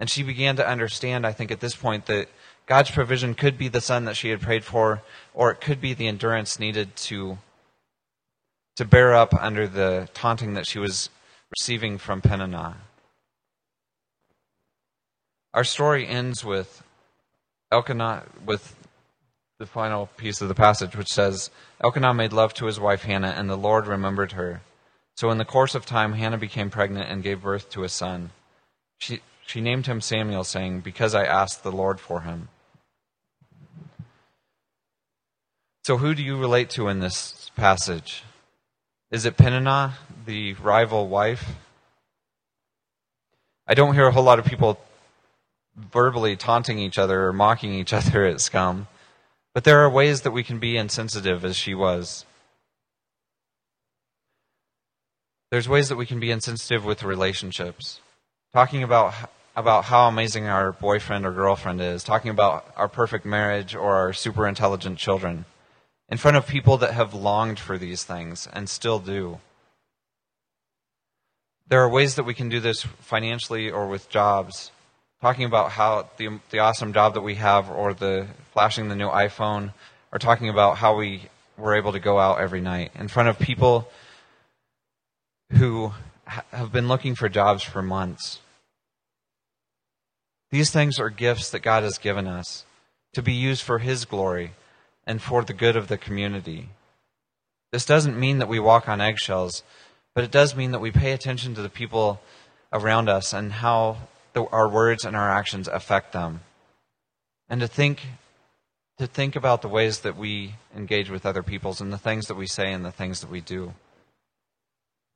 And 0.01 0.09
she 0.09 0.23
began 0.23 0.57
to 0.57 0.67
understand, 0.67 1.27
I 1.27 1.33
think, 1.33 1.53
at 1.53 1.61
this 1.61 1.77
point, 1.77 2.07
that 2.07 2.29
God's 2.67 2.91
provision 2.91 3.35
could 3.35 3.59
be 3.59 3.69
the 3.69 3.83
son 3.83 4.07
that 4.07 4.17
she 4.17 4.31
had 4.31 4.41
prayed 4.41 4.65
for, 4.65 5.03
or 5.35 5.51
it 5.51 5.61
could 5.61 5.81
be 5.81 5.93
the 5.93 6.09
endurance 6.09 6.59
needed 6.59 6.97
to, 6.97 7.39
to 8.77 8.85
bear 8.87 9.15
up 9.15 9.35
under 9.35 9.69
the 9.69 10.09
taunting 10.15 10.55
that 10.55 10.67
she 10.67 10.79
was 10.79 11.11
receiving 11.51 11.99
from 11.99 12.23
Peninnah. 12.23 12.79
Our 15.53 15.65
story 15.65 16.07
ends 16.07 16.45
with 16.45 16.83
Elkanah, 17.71 18.25
with 18.45 18.75
the 19.59 19.67
final 19.67 20.07
piece 20.17 20.41
of 20.41 20.49
the 20.49 20.55
passage, 20.55 20.97
which 20.97 21.13
says, 21.13 21.51
Elkanah 21.85 22.15
made 22.15 22.33
love 22.33 22.55
to 22.55 22.67
his 22.67 22.81
wife 22.81 23.03
Hannah, 23.03 23.35
and 23.37 23.51
the 23.51 23.57
Lord 23.57 23.87
remembered 23.87 24.33
her. 24.33 24.63
So 25.17 25.31
in 25.31 25.37
the 25.37 25.45
course 25.45 25.75
of 25.75 25.85
time, 25.85 26.15
Hannah 26.15 26.39
became 26.39 26.71
pregnant 26.71 27.11
and 27.11 27.23
gave 27.23 27.43
birth 27.43 27.69
to 27.71 27.85
a 27.85 27.89
son. 27.91 28.31
She, 28.99 29.21
she 29.51 29.61
named 29.61 29.87
him 29.87 30.01
Samuel, 30.01 30.45
saying, 30.45 30.83
Because 30.83 31.13
I 31.13 31.25
asked 31.25 31.65
the 31.65 31.73
Lord 31.73 31.99
for 31.99 32.21
him. 32.21 32.51
So 35.83 35.97
who 35.97 36.15
do 36.15 36.23
you 36.23 36.39
relate 36.39 36.71
to 36.71 36.87
in 36.87 37.01
this 37.01 37.51
passage? 37.57 38.23
Is 39.11 39.25
it 39.25 39.37
Peninnah, 39.37 39.95
the 40.25 40.53
rival 40.53 41.09
wife? 41.09 41.57
I 43.67 43.75
don't 43.75 43.95
hear 43.95 44.07
a 44.07 44.13
whole 44.13 44.23
lot 44.23 44.39
of 44.39 44.45
people 44.45 44.79
verbally 45.75 46.37
taunting 46.37 46.79
each 46.79 46.97
other 46.97 47.27
or 47.27 47.33
mocking 47.33 47.75
each 47.75 47.93
other 48.01 48.25
at 48.25 48.41
scum, 48.41 48.87
but 49.53 49.65
there 49.65 49.81
are 49.81 49.91
ways 49.91 50.21
that 50.21 50.31
we 50.31 50.45
can 50.45 50.61
be 50.61 50.77
insensitive 50.77 51.45
as 51.45 51.57
she 51.57 51.75
was. 51.75 52.25
There's 55.51 55.69
ways 55.69 55.89
that 55.89 55.97
we 55.97 56.07
can 56.07 56.21
be 56.21 56.31
insensitive 56.31 56.85
with 56.85 57.03
relationships. 57.03 58.01
Talking 58.53 58.85
about 58.85 59.13
about 59.57 59.85
how 59.85 60.09
amazing 60.09 60.47
our 60.47 60.73
boyfriend 60.73 61.27
or 61.27 61.33
girlfriend 61.33 61.81
is, 61.81 62.05
talking 62.05 62.31
about 62.31 62.73
our 62.77 62.89
perfect 62.89 63.25
marriage 63.25 63.75
or 63.75 63.95
our 63.95 64.13
super 64.13 64.47
intelligent 64.47 64.99
children 64.99 65.45
in 66.09 66.19
front 66.19 66.37
of 66.37 66.47
people 66.47 66.77
that 66.79 66.93
have 66.93 67.15
longed 67.15 67.59
for 67.59 67.79
these 67.79 68.05
things 68.05 68.49
and 68.53 68.69
still 68.69 68.99
do. 68.99 69.39
There 71.69 71.83
are 71.83 71.89
ways 71.89 72.17
that 72.17 72.25
we 72.25 72.35
can 72.35 72.49
do 72.49 72.59
this 72.59 72.83
financially 72.83 73.71
or 73.71 73.87
with 73.87 74.11
jobs. 74.11 74.73
Talking 75.21 75.45
about 75.45 75.73
how 75.73 76.09
the, 76.17 76.41
the 76.51 76.59
awesome 76.59 76.93
job 76.93 77.15
that 77.15 77.21
we 77.21 77.35
have, 77.35 77.71
or 77.71 77.93
the 77.93 78.27
flashing 78.53 78.89
the 78.89 78.97
new 78.97 79.09
iPhone, 79.09 79.73
or 80.13 80.19
talking 80.19 80.49
about 80.49 80.79
how 80.79 80.97
we 80.97 81.29
were 81.59 81.77
able 81.77 81.93
to 81.93 82.01
go 82.01 82.19
out 82.19 82.41
every 82.41 82.61
night 82.61 82.91
in 82.95 83.07
front 83.07 83.29
of 83.29 83.39
people 83.39 83.89
who 85.53 85.93
ha- 86.27 86.45
have 86.53 86.73
been 86.73 86.89
looking 86.89 87.15
for 87.15 87.29
jobs 87.29 87.63
for 87.63 87.83
months. 87.83 88.41
These 90.51 90.71
things 90.71 90.99
are 90.99 91.11
gifts 91.11 91.51
that 91.51 91.61
God 91.61 91.83
has 91.83 91.99
given 91.99 92.27
us 92.27 92.65
to 93.13 93.23
be 93.23 93.33
used 93.33 93.63
for 93.63 93.79
His 93.79 94.05
glory 94.05 94.53
and 95.07 95.23
for 95.23 95.45
the 95.45 95.53
good 95.53 95.77
of 95.77 95.89
the 95.89 95.99
community. 95.99 96.71
This 97.73 97.85
doesn't 97.87 98.19
mean 98.19 98.39
that 98.39 98.49
we 98.49 98.59
walk 98.59 98.89
on 98.89 99.01
eggshells, 99.01 99.63
but 100.15 100.25
it 100.25 100.31
does 100.31 100.57
mean 100.57 100.73
that 100.73 100.81
we 100.81 100.91
pay 100.91 101.13
attention 101.13 101.55
to 101.55 101.63
the 101.63 101.69
people 101.69 102.21
around 102.73 103.09
us 103.09 103.33
and 103.33 103.53
how 103.53 103.97
the, 104.33 104.45
our 104.47 104.69
words 104.69 105.05
and 105.05 105.17
our 105.17 105.31
actions 105.31 105.69
affect 105.69 106.13
them. 106.13 106.41
And 107.49 107.61
to 107.61 107.69
think 107.69 108.01
to 108.99 109.07
think 109.07 109.35
about 109.35 109.63
the 109.63 109.69
ways 109.69 110.01
that 110.01 110.15
we 110.15 110.57
engage 110.77 111.09
with 111.09 111.25
other 111.25 111.43
peoples 111.43 111.81
and 111.81 111.91
the 111.91 111.97
things 111.97 112.27
that 112.27 112.35
we 112.35 112.47
say 112.47 112.71
and 112.71 112.85
the 112.85 112.93
things 112.93 113.23
that 113.23 113.31
we 113.31 113.41
do. 113.41 113.73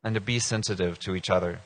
And 0.03 0.15
to 0.15 0.23
be 0.23 0.39
sensitive 0.39 0.99
to 1.01 1.15
each 1.15 1.29
other. 1.29 1.61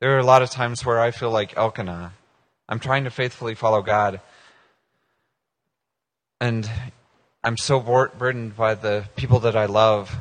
There 0.00 0.16
are 0.16 0.18
a 0.18 0.24
lot 0.24 0.42
of 0.42 0.50
times 0.50 0.84
where 0.84 0.98
I 0.98 1.10
feel 1.10 1.30
like 1.30 1.56
Elkanah. 1.56 2.14
I'm 2.68 2.80
trying 2.80 3.04
to 3.04 3.10
faithfully 3.10 3.54
follow 3.54 3.82
God, 3.82 4.20
and 6.40 6.70
I'm 7.44 7.56
so 7.58 7.80
burdened 7.80 8.56
by 8.56 8.74
the 8.74 9.04
people 9.14 9.40
that 9.40 9.56
I 9.56 9.66
love 9.66 10.16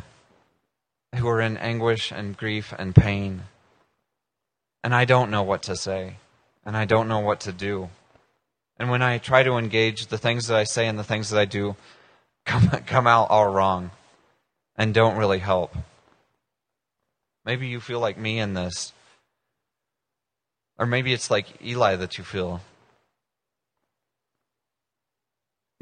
who 1.16 1.28
are 1.28 1.40
in 1.42 1.58
anguish 1.58 2.12
and 2.12 2.36
grief 2.36 2.74
and 2.78 2.94
pain. 2.94 3.44
And 4.84 4.94
I 4.94 5.06
don't 5.06 5.32
know 5.32 5.44
what 5.44 5.64
to 5.64 5.76
say. 5.76 6.18
And 6.66 6.78
I 6.78 6.86
don't 6.86 7.08
know 7.08 7.20
what 7.20 7.40
to 7.42 7.52
do. 7.52 7.90
And 8.78 8.90
when 8.90 9.02
I 9.02 9.18
try 9.18 9.44
to 9.44 9.58
engage, 9.58 10.08
the 10.08 10.18
things 10.18 10.48
that 10.48 10.58
I 10.58 10.64
say 10.64 10.88
and 10.88 11.00
the 11.00 11.04
things 11.04 11.30
that 11.30 11.40
I 11.40 11.46
do 11.46 11.76
come, 12.46 12.70
come 12.86 13.08
out 13.08 13.30
all 13.30 13.52
wrong 13.52 13.92
and 14.78 14.94
don't 14.94 15.18
really 15.18 15.40
help. 15.40 15.76
Maybe 17.46 17.68
you 17.68 17.80
feel 17.80 18.00
like 18.00 18.18
me 18.18 18.40
in 18.40 18.54
this. 18.54 18.94
Or 20.80 20.86
maybe 20.86 21.14
it's 21.14 21.30
like 21.30 21.62
Eli 21.64 21.96
that 21.98 22.18
you 22.18 22.24
feel. 22.24 22.62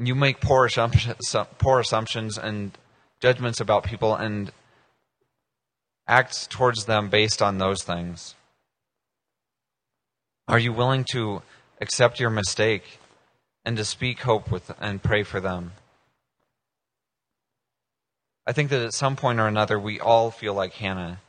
you 0.00 0.14
make 0.14 0.40
poor 0.40 0.66
assumptions, 0.66 1.34
poor 1.58 1.80
assumptions 1.80 2.38
and 2.38 2.76
judgments 3.20 3.60
about 3.60 3.82
people 3.82 4.14
and 4.14 4.52
act 6.06 6.50
towards 6.50 6.84
them 6.86 7.08
based 7.08 7.42
on 7.42 7.58
those 7.58 7.82
things? 7.82 8.34
Are 10.46 10.58
you 10.58 10.72
willing 10.72 11.04
to 11.12 11.42
accept 11.80 12.20
your 12.20 12.30
mistake 12.30 12.98
and 13.64 13.76
to 13.76 13.84
speak 13.84 14.20
hope 14.20 14.50
with 14.50 14.72
and 14.80 15.02
pray 15.02 15.22
for 15.22 15.40
them? 15.40 15.72
I 18.46 18.52
think 18.52 18.70
that 18.70 18.80
at 18.80 18.94
some 18.94 19.14
point 19.14 19.40
or 19.40 19.46
another 19.46 19.78
we 19.78 20.00
all 20.00 20.30
feel 20.30 20.54
like 20.54 20.74
Hannah. 20.74 21.20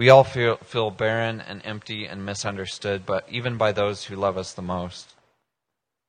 We 0.00 0.08
all 0.08 0.24
feel, 0.24 0.56
feel 0.56 0.90
barren 0.90 1.42
and 1.42 1.60
empty 1.62 2.06
and 2.06 2.24
misunderstood, 2.24 3.04
but 3.04 3.26
even 3.28 3.58
by 3.58 3.72
those 3.72 4.04
who 4.04 4.16
love 4.16 4.38
us 4.38 4.54
the 4.54 4.62
most. 4.62 5.12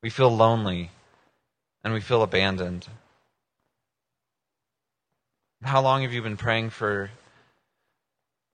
We 0.01 0.09
feel 0.09 0.33
lonely 0.33 0.91
and 1.83 1.93
we 1.93 1.99
feel 1.99 2.23
abandoned. 2.23 2.87
How 5.61 5.81
long 5.81 6.03
have 6.03 6.13
you 6.13 6.21
been 6.21 6.37
praying 6.37 6.69
for 6.69 7.11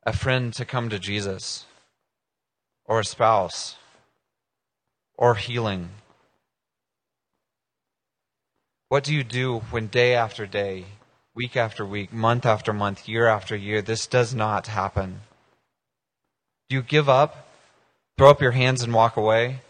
a 0.02 0.12
friend 0.12 0.52
to 0.54 0.66
come 0.66 0.90
to 0.90 0.98
Jesus, 0.98 1.68
or 2.86 3.02
a 3.02 3.06
spouse, 3.06 3.76
or 5.20 5.36
healing? 5.36 5.90
What 8.90 9.04
do 9.04 9.14
you 9.14 9.24
do 9.24 9.60
when 9.70 9.86
day 9.86 10.16
after 10.16 10.48
day, 10.48 10.86
week 11.38 11.56
after 11.56 11.86
week, 11.86 12.12
month 12.12 12.46
after 12.46 12.74
month, 12.74 13.08
year 13.08 13.28
after 13.28 13.56
year, 13.56 13.82
this 13.82 14.08
does 14.08 14.34
not 14.34 14.68
happen? 14.68 15.22
Do 16.68 16.76
you 16.76 16.82
give 16.82 17.08
up, 17.08 17.48
throw 18.18 18.32
up 18.32 18.42
your 18.42 18.52
hands, 18.52 18.82
and 18.82 18.94
walk 18.94 19.16
away? 19.16 19.62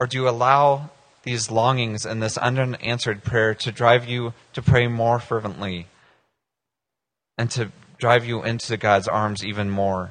Or 0.00 0.06
do 0.06 0.16
you 0.16 0.28
allow 0.28 0.90
these 1.22 1.50
longings 1.50 2.04
and 2.04 2.22
this 2.22 2.36
unanswered 2.38 3.22
prayer 3.22 3.54
to 3.54 3.70
drive 3.70 4.08
you 4.08 4.32
to 4.54 4.62
pray 4.62 4.86
more 4.88 5.18
fervently 5.20 5.86
and 7.38 7.50
to 7.50 7.70
drive 7.98 8.24
you 8.24 8.42
into 8.42 8.76
God's 8.76 9.06
arms 9.06 9.44
even 9.44 9.70
more. 9.70 10.10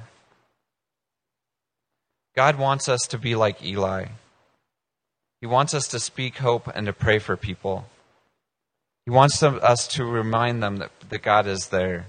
God 2.36 2.58
wants 2.58 2.88
us 2.88 3.02
to 3.08 3.18
be 3.18 3.36
like 3.36 3.64
Eli. 3.64 4.06
He 5.42 5.48
wants 5.48 5.74
us 5.74 5.88
to 5.90 6.00
speak 6.00 6.38
hope 6.38 6.72
and 6.74 6.86
to 6.86 6.94
pray 6.94 7.20
for 7.20 7.36
people. 7.36 7.88
He 9.06 9.12
wants 9.12 9.42
us 9.42 9.88
to 9.90 10.06
remind 10.06 10.62
them 10.62 10.78
that, 10.78 10.92
that 11.10 11.24
God 11.24 11.48
is 11.48 11.68
there. 11.70 12.06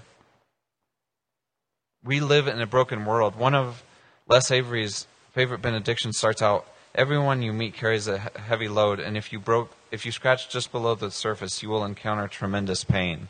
We 2.05 2.20
live 2.20 2.48
in 2.48 2.61
a 2.61 2.66
broken 2.66 3.05
world. 3.05 3.37
One 3.37 3.55
of 3.55 3.83
Les 4.28 4.50
Avery's 4.50 5.07
favorite 5.33 5.62
benedictions 5.62 6.18
starts 6.18 6.42
out 6.42 6.66
Everyone 6.94 7.40
you 7.40 7.55
meet 7.55 7.72
carries 7.72 8.07
a 8.07 8.18
heavy 8.18 8.68
load, 8.68 9.00
and 9.00 9.16
if 9.16 9.33
you 9.33 9.40
broke, 9.40 9.70
if 9.90 10.05
you 10.05 10.12
scratch 10.12 10.50
just 10.50 10.70
below 10.70 10.94
the 10.94 11.11
surface, 11.11 11.62
you 11.62 11.70
will 11.70 11.87
encounter 11.87 12.28
tremendous 12.28 12.85
pain. 12.85 13.28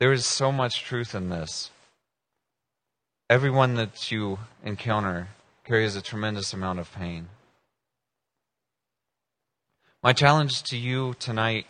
There 0.00 0.12
is 0.12 0.24
so 0.24 0.50
much 0.50 0.84
truth 0.84 1.14
in 1.14 1.28
this. 1.28 1.70
Everyone 3.28 3.74
that 3.74 4.10
you 4.10 4.38
encounter 4.64 5.28
carries 5.64 5.96
a 5.96 6.02
tremendous 6.02 6.54
amount 6.54 6.78
of 6.78 6.90
pain. 6.94 7.28
My 10.08 10.14
challenge 10.14 10.62
to 10.70 10.76
you 10.78 11.16
tonight 11.18 11.66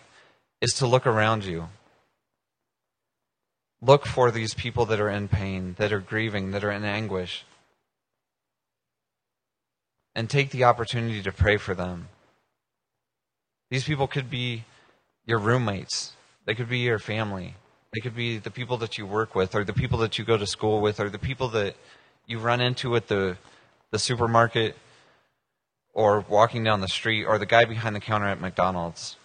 is 0.61 0.74
to 0.74 0.87
look 0.87 1.09
around 1.09 1.44
you. 1.44 1.70
Look 3.83 4.07
for 4.07 4.31
these 4.31 4.55
people 4.55 4.87
that 4.87 5.01
are 5.01 5.11
in 5.11 5.27
pain, 5.27 5.74
that 5.79 5.92
are 5.92 5.98
grieving, 5.98 6.53
that 6.53 6.62
are 6.62 6.70
in 6.70 6.85
anguish. 6.85 7.44
And 10.14 10.31
take 10.31 10.51
the 10.51 10.62
opportunity 10.62 11.20
to 11.20 11.33
pray 11.33 11.57
for 11.57 11.74
them. 11.74 12.11
These 13.72 13.83
people 13.83 14.07
could 14.07 14.31
be 14.31 14.66
your 15.27 15.40
roommates, 15.40 16.12
they 16.44 16.55
could 16.55 16.68
be 16.68 16.79
your 16.79 17.01
family, 17.01 17.57
they 17.92 18.01
could 18.01 18.14
be 18.14 18.38
the 18.38 18.53
people 18.53 18.77
that 18.77 18.98
you 18.98 19.05
work 19.05 19.35
with, 19.35 19.57
or 19.57 19.64
the 19.64 19.72
people 19.72 19.98
that 19.98 20.16
you 20.16 20.24
go 20.24 20.37
to 20.37 20.46
school 20.46 20.81
with, 20.81 21.01
or 21.01 21.11
the 21.11 21.18
people 21.18 21.48
that 21.48 21.74
you 22.29 22.38
run 22.38 22.61
into 22.61 22.94
at 22.94 23.09
the, 23.09 23.37
the 23.90 23.98
supermarket, 23.98 24.77
or 25.99 26.25
walking 26.29 26.63
down 26.63 26.81
the 26.81 26.87
street, 26.87 27.25
or 27.25 27.39
the 27.39 27.45
guy 27.45 27.65
behind 27.65 27.97
the 27.97 28.01
counter 28.01 28.29
at 28.29 28.41
McDonald's. 28.41 29.17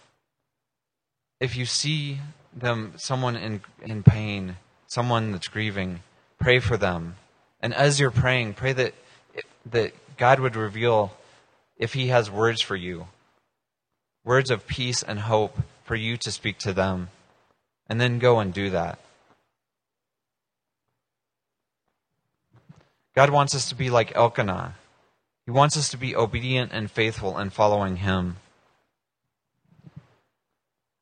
If 1.38 1.54
you 1.54 1.66
see 1.66 2.18
them, 2.52 2.94
someone 2.96 3.36
in, 3.36 3.60
in 3.80 4.02
pain, 4.02 4.56
someone 4.88 5.30
that's 5.30 5.46
grieving, 5.46 6.00
pray 6.40 6.58
for 6.58 6.76
them. 6.76 7.14
And 7.60 7.72
as 7.72 8.00
you're 8.00 8.10
praying, 8.10 8.54
pray 8.54 8.72
that, 8.72 8.92
that 9.70 9.92
God 10.16 10.40
would 10.40 10.56
reveal 10.56 11.16
if 11.78 11.92
He 11.92 12.08
has 12.08 12.28
words 12.28 12.60
for 12.60 12.74
you 12.74 13.06
words 14.24 14.50
of 14.50 14.66
peace 14.66 15.02
and 15.02 15.20
hope 15.20 15.58
for 15.84 15.94
you 15.94 16.16
to 16.16 16.32
speak 16.32 16.58
to 16.58 16.72
them. 16.72 17.10
And 17.88 18.00
then 18.00 18.18
go 18.18 18.40
and 18.40 18.52
do 18.52 18.70
that. 18.70 18.98
God 23.14 23.30
wants 23.30 23.54
us 23.54 23.68
to 23.68 23.76
be 23.76 23.90
like 23.90 24.16
Elkanah. 24.16 24.74
He 25.44 25.50
wants 25.50 25.76
us 25.76 25.90
to 25.90 25.96
be 25.96 26.16
obedient 26.16 26.72
and 26.72 26.90
faithful 26.90 27.38
in 27.38 27.50
following 27.50 27.96
Him. 27.96 28.36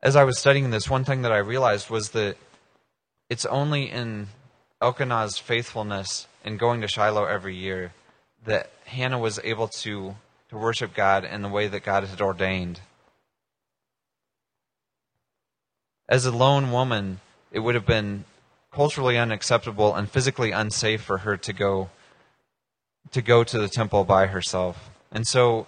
As 0.02 0.16
I 0.16 0.24
was 0.24 0.38
studying 0.38 0.70
this, 0.70 0.90
one 0.90 1.04
thing 1.04 1.22
that 1.22 1.32
I 1.32 1.38
realized 1.38 1.88
was 1.88 2.10
that 2.10 2.36
it's 3.30 3.46
only 3.46 3.88
in 3.88 4.28
Elkanah's 4.80 5.38
faithfulness 5.38 6.26
in 6.44 6.56
going 6.56 6.80
to 6.80 6.88
Shiloh 6.88 7.24
every 7.24 7.54
year 7.54 7.92
that 8.44 8.72
Hannah 8.86 9.20
was 9.20 9.38
able 9.44 9.68
to, 9.68 10.16
to 10.48 10.58
worship 10.58 10.92
God 10.92 11.24
in 11.24 11.42
the 11.42 11.48
way 11.48 11.68
that 11.68 11.84
God 11.84 12.02
had 12.02 12.20
ordained. 12.20 12.80
As 16.08 16.26
a 16.26 16.32
lone 16.32 16.72
woman, 16.72 17.20
it 17.52 17.60
would 17.60 17.76
have 17.76 17.86
been 17.86 18.24
culturally 18.72 19.16
unacceptable 19.16 19.94
and 19.94 20.10
physically 20.10 20.50
unsafe 20.50 21.00
for 21.00 21.18
her 21.18 21.36
to 21.36 21.52
go 21.52 21.90
to 23.10 23.22
go 23.22 23.44
to 23.44 23.58
the 23.58 23.68
temple 23.68 24.04
by 24.04 24.26
herself. 24.26 24.90
And 25.10 25.26
so 25.26 25.66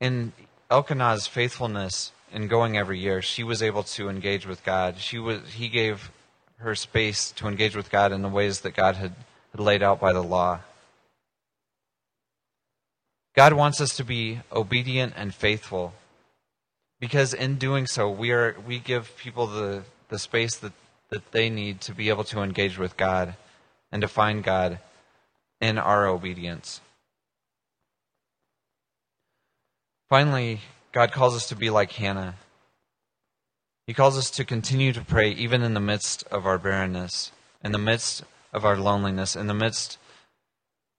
in 0.00 0.32
Elkanah's 0.70 1.26
faithfulness 1.26 2.12
in 2.32 2.48
going 2.48 2.76
every 2.76 2.98
year, 2.98 3.22
she 3.22 3.42
was 3.42 3.62
able 3.62 3.82
to 3.84 4.08
engage 4.08 4.46
with 4.46 4.64
God. 4.64 4.98
She 4.98 5.18
was 5.18 5.40
he 5.54 5.68
gave 5.68 6.10
her 6.58 6.74
space 6.74 7.32
to 7.32 7.48
engage 7.48 7.76
with 7.76 7.90
God 7.90 8.12
in 8.12 8.22
the 8.22 8.28
ways 8.28 8.60
that 8.60 8.74
God 8.74 8.96
had, 8.96 9.12
had 9.52 9.60
laid 9.60 9.82
out 9.82 10.00
by 10.00 10.12
the 10.12 10.22
law. 10.22 10.60
God 13.34 13.52
wants 13.52 13.80
us 13.80 13.96
to 13.96 14.04
be 14.04 14.40
obedient 14.52 15.14
and 15.16 15.34
faithful 15.34 15.94
because 17.00 17.34
in 17.34 17.56
doing 17.56 17.86
so 17.86 18.08
we 18.08 18.30
are 18.30 18.56
we 18.66 18.78
give 18.78 19.16
people 19.16 19.46
the 19.46 19.82
the 20.08 20.18
space 20.18 20.56
that 20.56 20.72
that 21.10 21.32
they 21.32 21.50
need 21.50 21.80
to 21.80 21.94
be 21.94 22.08
able 22.08 22.24
to 22.24 22.42
engage 22.42 22.78
with 22.78 22.96
God 22.96 23.34
and 23.92 24.02
to 24.02 24.08
find 24.08 24.42
God 24.42 24.78
in 25.60 25.78
our 25.78 26.06
obedience. 26.06 26.80
Finally, 30.08 30.60
God 30.92 31.12
calls 31.12 31.34
us 31.34 31.48
to 31.48 31.56
be 31.56 31.70
like 31.70 31.92
Hannah. 31.92 32.36
He 33.86 33.94
calls 33.94 34.16
us 34.16 34.30
to 34.30 34.44
continue 34.44 34.92
to 34.92 35.00
pray 35.00 35.30
even 35.30 35.62
in 35.62 35.74
the 35.74 35.80
midst 35.80 36.24
of 36.30 36.46
our 36.46 36.58
barrenness, 36.58 37.32
in 37.62 37.72
the 37.72 37.78
midst 37.78 38.24
of 38.52 38.64
our 38.64 38.76
loneliness, 38.76 39.36
in 39.36 39.46
the 39.46 39.54
midst 39.54 39.98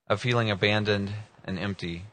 of 0.07 0.21
feeling 0.21 0.51
abandoned 0.51 1.13
and 1.43 1.57
empty. 1.57 2.03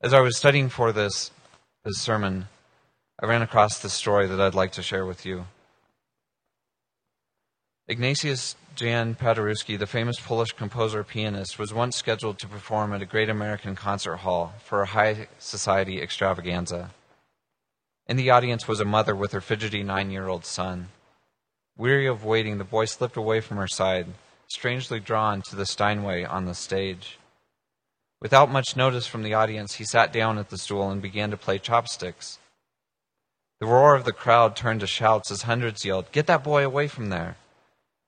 As 0.00 0.14
I 0.14 0.20
was 0.20 0.36
studying 0.38 0.70
for 0.70 0.92
this, 0.92 1.30
this 1.84 2.00
sermon, 2.00 2.48
I 3.22 3.26
ran 3.26 3.42
across 3.42 3.78
this 3.78 3.92
story 3.92 4.26
that 4.26 4.40
I'd 4.40 4.54
like 4.54 4.72
to 4.72 4.82
share 4.82 5.04
with 5.04 5.26
you. 5.26 5.44
Ignatius 7.86 8.56
Jan 8.74 9.14
Paderewski, 9.14 9.78
the 9.78 9.86
famous 9.86 10.18
Polish 10.18 10.52
composer 10.52 11.04
pianist, 11.04 11.58
was 11.58 11.74
once 11.74 11.96
scheduled 11.96 12.38
to 12.38 12.48
perform 12.48 12.94
at 12.94 13.02
a 13.02 13.06
great 13.06 13.28
American 13.28 13.76
concert 13.76 14.18
hall 14.18 14.54
for 14.64 14.80
a 14.80 14.86
high 14.86 15.28
society 15.38 16.00
extravaganza. 16.00 16.92
In 18.06 18.16
the 18.16 18.30
audience 18.30 18.66
was 18.66 18.80
a 18.80 18.86
mother 18.86 19.14
with 19.14 19.32
her 19.32 19.42
fidgety 19.42 19.82
nine 19.82 20.10
year 20.10 20.26
old 20.26 20.46
son. 20.46 20.88
Weary 21.76 22.06
of 22.06 22.24
waiting, 22.24 22.56
the 22.56 22.64
boy 22.64 22.86
slipped 22.86 23.18
away 23.18 23.40
from 23.40 23.58
her 23.58 23.68
side, 23.68 24.06
strangely 24.48 24.98
drawn 24.98 25.42
to 25.42 25.56
the 25.56 25.66
Steinway 25.66 26.24
on 26.24 26.46
the 26.46 26.54
stage. 26.54 27.18
Without 28.22 28.50
much 28.50 28.76
notice 28.76 29.06
from 29.06 29.22
the 29.22 29.34
audience, 29.34 29.74
he 29.74 29.84
sat 29.84 30.10
down 30.10 30.38
at 30.38 30.48
the 30.48 30.58
stool 30.58 30.90
and 30.90 31.02
began 31.02 31.30
to 31.30 31.36
play 31.36 31.58
chopsticks. 31.58 32.38
The 33.60 33.66
roar 33.66 33.94
of 33.94 34.04
the 34.04 34.12
crowd 34.12 34.56
turned 34.56 34.80
to 34.80 34.86
shouts 34.86 35.30
as 35.30 35.42
hundreds 35.42 35.84
yelled, 35.84 36.10
Get 36.12 36.26
that 36.26 36.42
boy 36.42 36.64
away 36.64 36.88
from 36.88 37.10
there! 37.10 37.36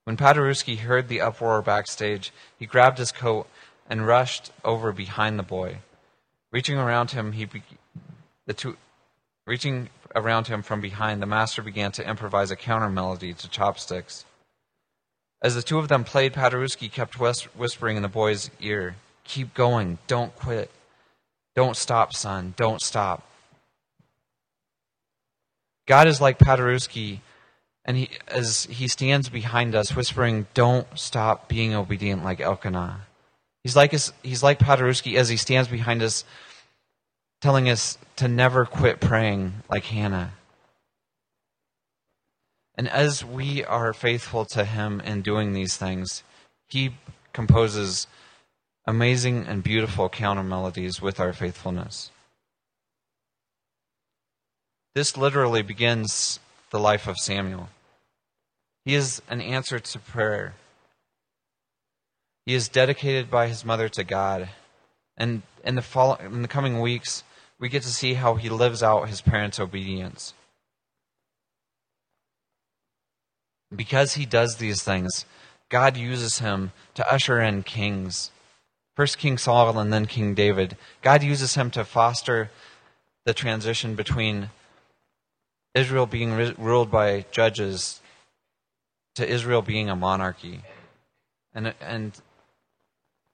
When 0.04 0.16
Paderewski 0.16 0.78
heard 0.78 1.08
the 1.08 1.20
uproar 1.20 1.60
backstage, 1.60 2.32
he 2.58 2.66
grabbed 2.66 2.96
his 2.96 3.12
coat 3.12 3.46
and 3.88 4.06
rushed 4.06 4.50
over 4.64 4.92
behind 4.92 5.38
the 5.38 5.42
boy. 5.44 5.78
Reaching 6.50 6.78
around 6.78 7.10
him, 7.10 7.32
he 7.32 7.44
be- 7.44 7.62
the 8.46 8.54
two, 8.54 8.78
reaching 9.46 9.90
around 10.14 10.48
him 10.48 10.62
from 10.62 10.80
behind, 10.80 11.20
the 11.20 11.26
master 11.26 11.62
began 11.62 11.92
to 11.92 12.08
improvise 12.08 12.50
a 12.50 12.56
counter 12.56 12.88
melody 12.88 13.34
to 13.34 13.48
chopsticks. 13.48 14.24
As 15.42 15.54
the 15.54 15.62
two 15.62 15.78
of 15.78 15.88
them 15.88 16.04
played, 16.04 16.32
Paderewski 16.32 16.90
kept 16.90 17.18
whispering 17.20 17.96
in 17.96 18.02
the 18.02 18.08
boy's 18.08 18.50
ear, 18.60 18.96
Keep 19.24 19.54
going. 19.54 19.98
Don't 20.06 20.34
quit. 20.34 20.70
Don't 21.54 21.76
stop, 21.76 22.12
son. 22.12 22.54
Don't 22.56 22.80
stop. 22.80 23.22
God 25.87 26.07
is 26.07 26.21
like 26.21 26.38
Paderewski, 26.38 27.21
and 27.85 27.97
he, 27.97 28.11
as 28.29 28.64
he 28.64 28.87
stands 28.88 29.29
behind 29.29 29.75
us, 29.75 29.97
whispering, 29.97 30.47
Don't 30.55 30.87
stop 30.95 31.49
being 31.49 31.75
obedient 31.75 32.25
like 32.25 32.40
Elkanah. 32.40 33.07
He's 33.64 33.77
like, 33.77 33.92
he's 34.23 34.42
like 34.42 34.59
Paderewski 34.59 35.16
as 35.16 35.29
he 35.29 35.37
stands 35.37 35.68
behind 35.68 36.03
us, 36.03 36.25
telling 37.40 37.68
us 37.68 37.99
to 38.16 38.29
never 38.29 38.64
quit 38.64 39.01
praying 39.01 39.53
like 39.68 39.85
Hannah. 39.85 40.33
And 42.77 42.88
as 42.88 43.25
we 43.25 43.64
are 43.64 43.92
faithful 43.92 44.45
to 44.47 44.64
him 44.64 45.01
in 45.01 45.23
doing 45.23 45.53
these 45.53 45.77
things, 45.77 46.23
he 46.68 46.95
composes 47.33 48.07
amazing 48.87 49.47
and 49.47 49.62
beautiful 49.62 50.09
counter 50.09 50.42
melodies 50.42 51.03
with 51.03 51.21
our 51.21 51.33
faithfulness. 51.33 52.12
This 54.94 55.16
literally 55.16 55.62
begins 55.62 56.40
the 56.70 56.78
life 56.78 57.07
of 57.07 57.18
Samuel. 57.18 57.68
He 58.85 58.94
is 58.94 59.22
an 59.28 59.40
answer 59.40 59.78
to 59.78 59.98
prayer. 59.98 60.55
He 62.44 62.55
is 62.55 62.68
dedicated 62.68 63.31
by 63.31 63.48
his 63.48 63.64
mother 63.64 63.88
to 63.90 64.05
God. 64.05 64.48
And 65.16 65.42
in 65.64 65.76
the, 65.76 65.83
follow- 65.83 66.16
in 66.16 66.42
the 66.42 66.48
coming 66.48 66.81
weeks, 66.81 67.24
we 67.59 67.68
get 67.68 67.83
to 67.83 67.88
see 67.88 68.14
how 68.14 68.35
he 68.35 68.48
lives 68.48 68.83
out 68.83 69.09
his 69.09 69.20
parents' 69.20 69.61
obedience. 69.61 70.35
Because 73.74 74.14
he 74.14 74.26
does 74.26 74.57
these 74.57 74.83
things, 74.83 75.24
God 75.68 75.96
uses 75.96 76.40
him 76.40 76.72
to 76.94 77.12
usher 77.12 77.40
in 77.40 77.62
kings 77.62 78.31
First 78.94 79.16
King 79.16 79.38
Saul 79.38 79.78
and 79.78 79.92
then 79.92 80.07
King 80.07 80.35
David. 80.35 80.76
God 81.00 81.22
uses 81.22 81.55
him 81.55 81.70
to 81.70 81.85
foster 81.85 82.50
the 83.24 83.33
transition 83.33 83.94
between 83.94 84.50
Israel 85.74 86.06
being 86.06 86.54
ruled 86.58 86.90
by 86.90 87.24
judges 87.30 88.00
to 89.14 89.28
Israel 89.28 89.62
being 89.62 89.88
a 89.88 89.96
monarchy. 89.96 90.62
And, 91.54 91.74
and 91.80 92.12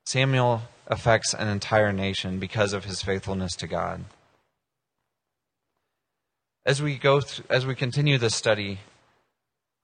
Samuel 0.06 0.62
affects 0.86 1.34
an 1.34 1.48
entire 1.48 1.92
nation 1.92 2.38
because 2.38 2.72
of 2.72 2.84
his 2.84 3.02
faithfulness 3.02 3.54
to 3.56 3.66
God. 3.66 4.04
As 6.64 6.82
we 6.82 6.96
go 6.96 7.20
th- 7.20 7.42
as 7.48 7.64
we 7.64 7.74
continue 7.74 8.18
this 8.18 8.34
study, 8.34 8.80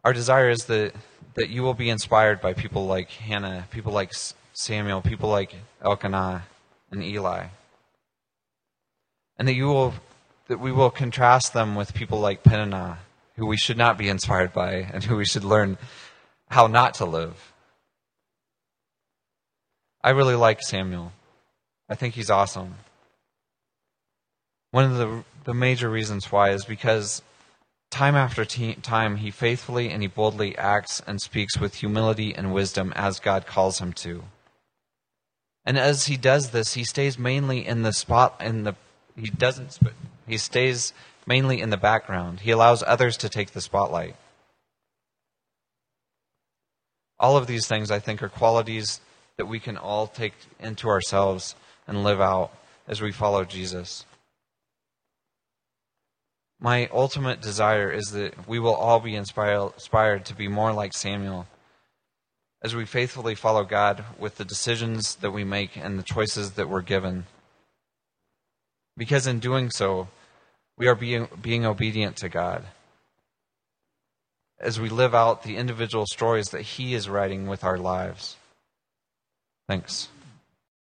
our 0.03 0.13
desire 0.13 0.51
is 0.51 0.67
that, 0.67 0.95
that 1.35 1.49
you 1.49 1.63
will 1.63 1.75
be 1.75 1.89
inspired 1.89 2.41
by 2.41 2.53
people 2.53 2.87
like 2.87 3.11
Hannah, 3.11 3.67
people 3.71 3.93
like 3.93 4.13
Samuel, 4.53 5.01
people 5.01 5.31
like 5.31 5.55
Elkanah 5.83 6.45
and 6.91 7.03
Eli. 7.03 7.47
And 9.39 9.49
that 9.49 9.55
you 9.55 9.67
will 9.67 9.95
that 10.49 10.61
we 10.61 10.73
will 10.73 10.91
contrast 10.91 11.53
them 11.53 11.75
with 11.75 11.95
people 11.95 12.21
like 12.21 12.43
Peninnah, 12.43 12.99
who 13.37 13.47
we 13.47 13.57
should 13.57 13.79
not 13.79 13.99
be 13.99 14.09
inspired 14.09 14.53
by 14.53 14.75
and 14.93 15.03
who 15.05 15.17
we 15.17 15.25
should 15.25 15.45
learn 15.45 15.79
how 16.49 16.67
not 16.67 16.95
to 16.95 17.05
live. 17.05 17.53
I 20.03 20.11
really 20.11 20.35
like 20.35 20.61
Samuel. 20.63 21.13
I 21.89 21.95
think 21.95 22.15
he's 22.15 22.31
awesome. 22.31 22.75
One 24.71 24.91
of 24.91 24.99
the, 24.99 25.25
the 25.45 25.55
major 25.55 25.89
reasons 25.89 26.31
why 26.31 26.51
is 26.51 26.65
because 26.65 27.23
time 27.91 28.17
after 28.17 28.45
time 28.45 29.17
he 29.17 29.31
faithfully 29.31 29.89
and 29.91 30.03
he 30.03 30.09
boldly 30.09 30.59
acts 30.59 31.01
and 31.07 31.21
speaks 31.21 31.59
with 31.59 31.77
humility 31.77 32.35
and 32.35 32.53
wisdom 32.53 32.93
as 32.97 33.21
God 33.21 33.47
calls 33.47 33.79
him 33.79 33.93
to. 33.95 34.25
And 35.65 35.79
as 35.79 36.07
he 36.07 36.17
does 36.17 36.51
this, 36.51 36.75
he 36.75 36.85
stays 36.85 37.19
mainly 37.19 37.67
in 37.67 37.83
the 37.83 37.93
spot 37.93 38.37
in 38.41 38.65
the 38.65 38.75
he 39.17 39.31
doesn't 39.31 39.79
he 40.27 40.39
stays 40.39 40.93
mainly 41.27 41.61
in 41.61 41.71
the 41.71 41.77
background. 41.77 42.41
He 42.41 42.51
allows 42.51 42.83
others 42.83 43.17
to 43.19 43.29
take 43.29 43.53
the 43.53 43.61
spotlight. 43.61 44.17
All 47.19 47.37
of 47.37 47.47
these 47.47 47.67
things 47.67 47.91
I 47.91 47.99
think 47.99 48.23
are 48.23 48.29
qualities 48.29 49.01
that 49.37 49.47
we 49.47 49.59
can 49.59 49.77
all 49.77 50.07
take 50.07 50.35
into 50.61 50.89
ourselves 50.89 51.55
and 51.87 52.05
live 52.05 52.21
out 52.21 52.51
as 52.87 53.01
we 53.01 53.13
follow 53.13 53.45
Jesus. 53.45 54.05
My 56.61 56.89
ultimate 56.93 57.41
desire 57.41 57.91
is 57.91 58.13
that 58.13 58.49
we 58.49 58.59
will 58.59 58.75
all 58.75 59.01
be 59.01 59.15
inspired 59.15 60.25
to 60.25 60.35
be 60.35 60.49
more 60.49 60.73
like 60.73 60.93
Samuel 60.95 61.47
as 62.63 62.75
we 62.75 62.87
faithfully 62.87 63.35
follow 63.35 63.65
God 63.65 64.05
with 64.19 64.37
the 64.37 64.45
decisions 64.45 65.17
that 65.17 65.33
we 65.33 65.45
make 65.45 65.77
and 65.77 65.99
the 65.99 66.03
choices 66.03 66.53
that 66.53 66.71
we're 66.71 66.81
given. 66.81 67.27
Because 68.97 69.27
in 69.27 69.41
doing 69.41 69.71
so, 69.71 70.09
we 70.77 70.87
are 70.87 70.95
being, 70.95 71.29
being 71.41 71.67
obedient 71.67 72.17
to 72.17 72.29
God 72.29 72.65
as 74.61 74.81
we 74.81 74.89
live 74.89 75.15
out 75.15 75.43
the 75.43 75.57
individual 75.57 76.07
stories 76.07 76.49
that 76.51 76.63
He 76.63 76.95
is 76.95 77.09
writing 77.09 77.47
with 77.47 77.65
our 77.65 77.79
lives. 77.79 78.37
Thanks. 79.69 80.09